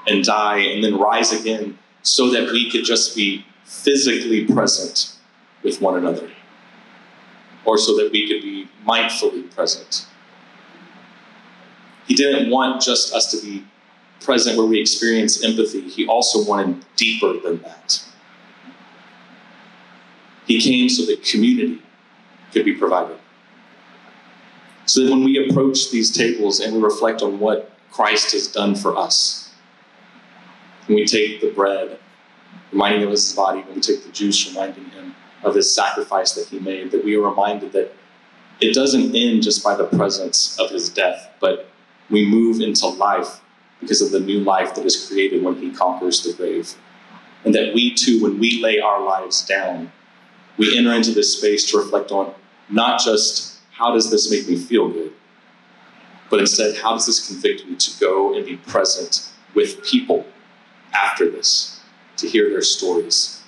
and 0.08 0.24
die 0.24 0.60
and 0.60 0.84
then 0.84 0.98
rise 0.98 1.32
again 1.32 1.78
so 2.02 2.30
that 2.32 2.52
we 2.52 2.70
could 2.72 2.84
just 2.84 3.16
be 3.16 3.46
physically 3.64 4.46
present 4.46 5.16
with 5.64 5.82
one 5.82 5.98
another, 5.98 6.30
or 7.66 7.78
so 7.78 7.96
that 7.98 8.12
we 8.12 8.28
could 8.28 8.42
be 8.42 8.68
mindfully 8.88 9.54
present. 9.54 10.08
He 12.08 12.16
didn't 12.16 12.50
want 12.50 12.82
just 12.82 13.14
us 13.14 13.30
to 13.32 13.46
be 13.46 13.66
present 14.22 14.58
where 14.58 14.66
we 14.66 14.80
experience 14.80 15.44
empathy, 15.44 15.82
he 15.90 16.08
also 16.08 16.44
wanted 16.44 16.84
deeper 16.96 17.34
than 17.40 17.62
that. 17.62 18.04
He 20.46 20.60
came 20.60 20.90
so 20.90 21.06
that 21.06 21.24
community 21.24 21.82
could 22.52 22.66
be 22.66 22.74
provided. 22.74 23.18
So 24.90 25.04
that 25.04 25.12
when 25.12 25.24
we 25.24 25.48
approach 25.48 25.92
these 25.92 26.10
tables 26.10 26.60
and 26.60 26.74
we 26.74 26.82
reflect 26.82 27.22
on 27.22 27.40
what 27.40 27.72
Christ 27.92 28.32
has 28.32 28.48
done 28.48 28.74
for 28.74 28.98
us, 28.98 29.54
when 30.88 30.96
we 30.96 31.06
take 31.06 31.42
the 31.42 31.52
bread, 31.52 32.00
reminding 32.72 33.04
of 33.04 33.12
his 33.12 33.32
body, 33.34 33.62
when 33.62 33.76
we 33.76 33.82
take 33.82 34.04
the 34.04 34.12
juice, 34.12 34.50
reminding 34.50 34.86
him 34.86 35.14
of 35.44 35.54
his 35.54 35.72
sacrifice 35.72 36.34
that 36.34 36.48
he 36.48 36.58
made, 36.58 36.90
that 36.90 37.06
we 37.06 37.16
are 37.16 37.22
reminded 37.22 37.72
that 37.74 37.94
it 38.62 38.74
doesn't 38.74 39.16
end 39.16 39.44
just 39.44 39.64
by 39.64 39.76
the 39.76 39.86
presence 39.86 40.58
of 40.60 40.72
his 40.72 40.90
death, 40.90 41.30
but 41.40 41.68
we 42.10 42.26
move 42.26 42.60
into 42.60 42.88
life 42.88 43.42
because 43.82 44.02
of 44.02 44.10
the 44.10 44.20
new 44.20 44.40
life 44.40 44.74
that 44.74 44.88
is 44.88 45.08
created 45.08 45.44
when 45.44 45.54
he 45.58 45.70
conquers 45.70 46.24
the 46.24 46.34
grave. 46.34 46.74
And 47.46 47.54
that 47.54 47.76
we 47.76 47.94
too, 47.94 48.24
when 48.24 48.40
we 48.40 48.60
lay 48.60 48.80
our 48.80 49.06
lives 49.06 49.46
down, 49.46 49.92
we 50.58 50.76
enter 50.76 50.94
into 50.94 51.12
this 51.12 51.38
space 51.38 51.70
to 51.70 51.78
reflect 51.78 52.10
on 52.10 52.34
not 52.72 53.00
just 53.00 53.59
how 53.80 53.94
does 53.94 54.12
this 54.12 54.30
make 54.30 54.48
me 54.48 54.58
feel 54.58 54.90
good, 54.90 55.14
but 56.30 56.40
instead, 56.40 56.76
how 56.78 56.92
does 56.92 57.06
this 57.06 57.26
convict 57.28 57.66
me 57.66 57.76
to 57.76 58.00
go 58.00 58.36
and 58.36 58.46
be 58.46 58.58
present 58.58 59.32
with 59.56 59.84
people 59.84 60.26
after 60.94 61.30
this, 61.30 61.80
to 62.18 62.28
hear 62.28 62.50
their 62.50 62.62
stories, 62.62 63.42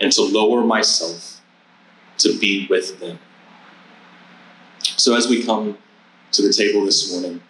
and 0.00 0.10
to 0.12 0.22
lower 0.22 0.64
myself 0.64 1.40
to 2.18 2.38
be 2.38 2.66
with 2.68 2.98
them. 3.00 3.18
So, 4.96 5.14
as 5.14 5.28
we 5.28 5.44
come 5.44 5.76
to 6.32 6.42
the 6.42 6.52
table 6.52 6.84
this 6.84 7.12
morning, 7.12 7.42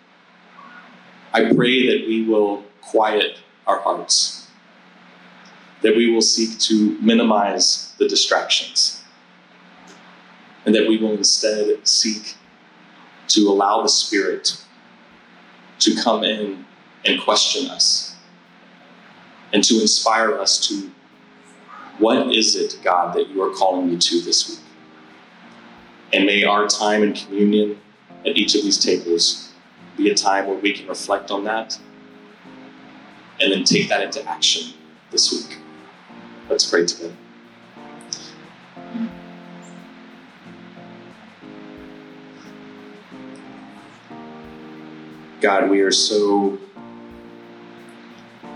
I 1.33 1.53
pray 1.55 1.87
that 1.87 2.07
we 2.09 2.25
will 2.25 2.65
quiet 2.81 3.39
our 3.67 3.81
hearts, 3.81 4.49
that 5.83 5.97
we 5.97 6.11
will 6.11 6.23
seek 6.23 6.59
to 6.61 6.99
minimize 7.01 7.95
the 7.99 8.09
distractions, 8.09 9.03
and 10.67 10.75
that 10.75 10.87
we 10.89 10.99
will 10.99 11.13
instead 11.13 11.87
seek 11.87 12.35
to 13.29 13.49
allow 13.49 13.83
the 13.83 13.89
Spirit 13.89 14.61
to 15.79 15.95
come 16.03 16.25
in 16.25 16.65
and 17.05 17.23
question 17.23 17.71
us 17.71 18.17
and 19.53 19.63
to 19.65 19.81
inspire 19.81 20.35
us 20.35 20.69
to 20.69 20.91
what 21.99 22.35
is 22.35 22.57
it, 22.57 22.79
God, 22.83 23.15
that 23.15 23.29
you 23.29 23.43
are 23.43 23.55
calling 23.55 23.89
me 23.89 23.97
to 23.97 24.21
this 24.21 24.51
week? 24.51 24.59
And 26.13 26.27
may 26.27 26.45
our 26.45 26.67
time 26.67 27.03
in 27.03 27.15
communion 27.15 27.81
at 28.27 28.37
each 28.37 28.55
of 28.55 28.63
these 28.63 28.79
tables 28.79 29.53
be 29.97 30.11
a 30.11 30.15
time 30.15 30.47
where 30.47 30.59
we 30.59 30.73
can 30.73 30.87
reflect 30.89 31.31
on 31.31 31.45
that 31.45 31.79
and 33.41 33.53
then 33.53 33.65
take 33.65 33.89
that 33.89 34.03
into 34.03 34.23
action 34.29 34.75
this 35.11 35.33
week. 35.33 35.59
Let's 36.49 36.69
pray 36.69 36.85
together. 36.85 37.15
God, 45.47 45.71
we 45.71 45.81
are 45.81 45.93
so 45.93 46.59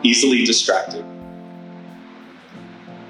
easily 0.02 0.44
distracted 0.44 1.04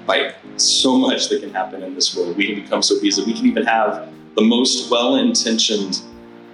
by 0.05 0.35
so 0.57 0.95
much 0.95 1.29
that 1.29 1.41
can 1.41 1.51
happen 1.51 1.81
in 1.81 1.95
this 1.95 2.15
world. 2.15 2.37
We 2.37 2.45
can 2.45 2.61
become 2.61 2.83
so 2.83 3.01
busy. 3.01 3.23
We 3.23 3.33
can 3.33 3.47
even 3.47 3.65
have 3.65 4.07
the 4.35 4.43
most 4.43 4.91
well 4.91 5.15
intentioned 5.15 5.99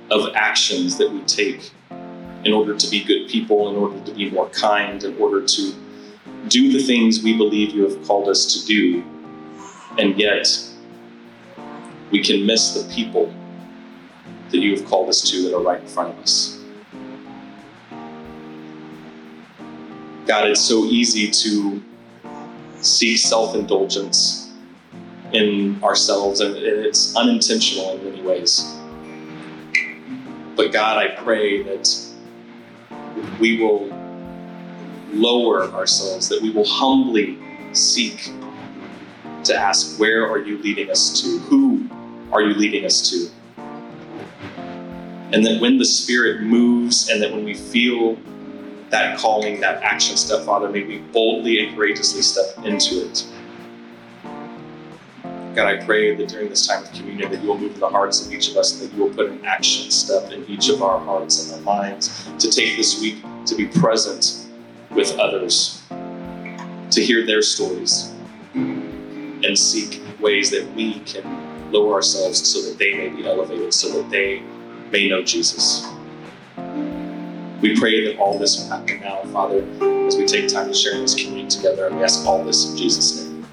of 0.09 0.33
actions 0.35 0.97
that 0.99 1.11
we 1.11 1.19
take 1.23 1.69
in 2.45 2.53
order 2.53 2.77
to 2.77 2.89
be 2.89 3.03
good 3.03 3.27
people, 3.27 3.67
in 3.71 3.75
order 3.75 3.99
to 4.05 4.13
be 4.13 4.29
more 4.29 4.47
kind, 4.51 5.03
in 5.03 5.17
order 5.17 5.45
to 5.45 5.73
do 6.47 6.71
the 6.71 6.81
things 6.81 7.21
we 7.21 7.35
believe 7.35 7.71
you 7.71 7.83
have 7.89 8.07
called 8.07 8.29
us 8.29 8.45
to 8.53 8.65
do. 8.65 9.03
And 9.97 10.17
yet, 10.17 10.47
we 12.09 12.23
can 12.23 12.45
miss 12.45 12.73
the 12.73 12.89
people 12.95 13.33
that 14.51 14.59
you 14.59 14.77
have 14.77 14.85
called 14.85 15.09
us 15.09 15.29
to 15.29 15.41
that 15.43 15.53
are 15.53 15.61
right 15.61 15.81
in 15.81 15.87
front 15.87 16.17
of 16.17 16.23
us. 16.23 16.56
God, 20.27 20.49
it's 20.49 20.59
so 20.59 20.83
easy 20.83 21.31
to 21.31 21.81
seek 22.81 23.17
self 23.17 23.55
indulgence 23.55 24.51
in 25.31 25.81
ourselves, 25.81 26.41
and 26.41 26.55
it's 26.57 27.15
unintentional 27.15 27.97
in 27.97 28.03
many 28.03 28.21
ways. 28.21 28.75
But 30.57 30.73
God, 30.73 30.97
I 30.97 31.15
pray 31.23 31.63
that 31.63 31.97
we 33.39 33.61
will 33.61 33.87
lower 35.13 35.71
ourselves, 35.71 36.27
that 36.27 36.41
we 36.41 36.49
will 36.49 36.67
humbly 36.67 37.37
seek 37.71 38.29
to 39.45 39.55
ask, 39.55 39.97
Where 39.97 40.29
are 40.29 40.39
you 40.39 40.57
leading 40.57 40.91
us 40.91 41.21
to? 41.21 41.39
Who 41.39 41.87
are 42.33 42.41
you 42.41 42.53
leading 42.53 42.83
us 42.83 43.09
to? 43.11 43.29
And 45.31 45.45
that 45.45 45.61
when 45.61 45.77
the 45.77 45.85
Spirit 45.85 46.41
moves 46.41 47.09
and 47.09 47.21
that 47.21 47.31
when 47.31 47.45
we 47.45 47.53
feel 47.53 48.17
that 48.89 49.17
calling, 49.17 49.59
that 49.61 49.83
action 49.83 50.15
step, 50.15 50.45
Father, 50.45 50.69
may 50.69 50.83
we 50.83 50.99
boldly 50.99 51.65
and 51.65 51.75
courageously 51.75 52.21
step 52.21 52.57
into 52.65 53.05
it. 53.09 53.27
God, 55.57 55.67
I 55.67 55.83
pray 55.83 56.13
that 56.13 56.29
during 56.29 56.49
this 56.49 56.67
time 56.67 56.83
of 56.83 56.91
communion 56.91 57.31
that 57.31 57.41
you 57.41 57.47
will 57.47 57.57
move 57.57 57.79
the 57.79 57.89
hearts 57.89 58.25
of 58.25 58.31
each 58.31 58.51
of 58.51 58.57
us 58.57 58.79
and 58.79 58.87
that 58.87 58.95
you 58.95 59.03
will 59.03 59.13
put 59.13 59.29
an 59.29 59.43
action 59.43 59.89
step 59.89 60.31
in 60.31 60.45
each 60.45 60.69
of 60.69 60.83
our 60.83 60.99
hearts 60.99 61.43
and 61.43 61.55
our 61.55 61.61
minds 61.61 62.29
to 62.37 62.49
take 62.49 62.77
this 62.77 63.01
week 63.01 63.23
to 63.47 63.55
be 63.55 63.65
present 63.65 64.45
with 64.91 65.17
others, 65.17 65.83
to 66.91 67.03
hear 67.03 67.25
their 67.25 67.41
stories, 67.41 68.13
and 68.53 69.57
seek 69.57 70.01
ways 70.19 70.51
that 70.51 70.71
we 70.75 70.99
can 71.01 71.71
lower 71.71 71.95
ourselves 71.95 72.47
so 72.47 72.61
that 72.69 72.77
they 72.77 72.93
may 72.93 73.09
be 73.09 73.27
elevated, 73.27 73.73
so 73.73 74.01
that 74.01 74.09
they 74.11 74.43
may 74.91 75.09
know 75.09 75.23
Jesus. 75.23 75.87
We 77.61 77.75
pray 77.75 78.05
that 78.05 78.19
all 78.19 78.37
this 78.37 78.59
will 78.59 78.69
happen 78.69 79.01
now, 79.01 79.23
Father, 79.33 79.63
as 80.07 80.15
we 80.15 80.25
take 80.25 80.47
time 80.47 80.67
to 80.67 80.73
share 80.73 80.99
this 80.99 81.15
communion 81.15 81.47
together, 81.49 81.87
and 81.87 81.97
we 81.97 82.03
ask 82.03 82.25
all 82.25 82.43
this 82.43 82.69
in 82.69 82.77
Jesus' 82.77 83.23
name. 83.23 83.45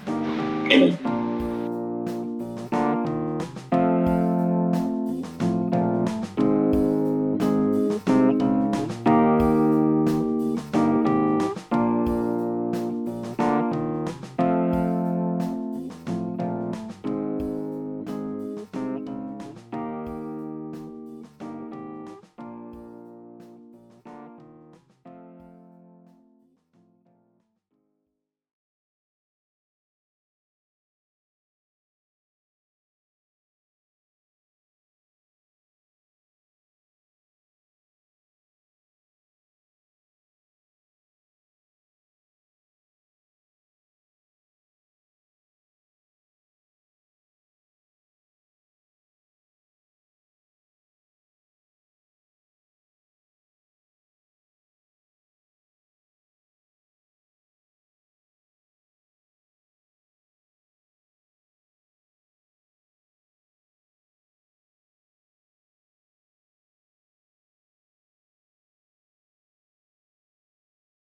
Amen. 0.71 1.24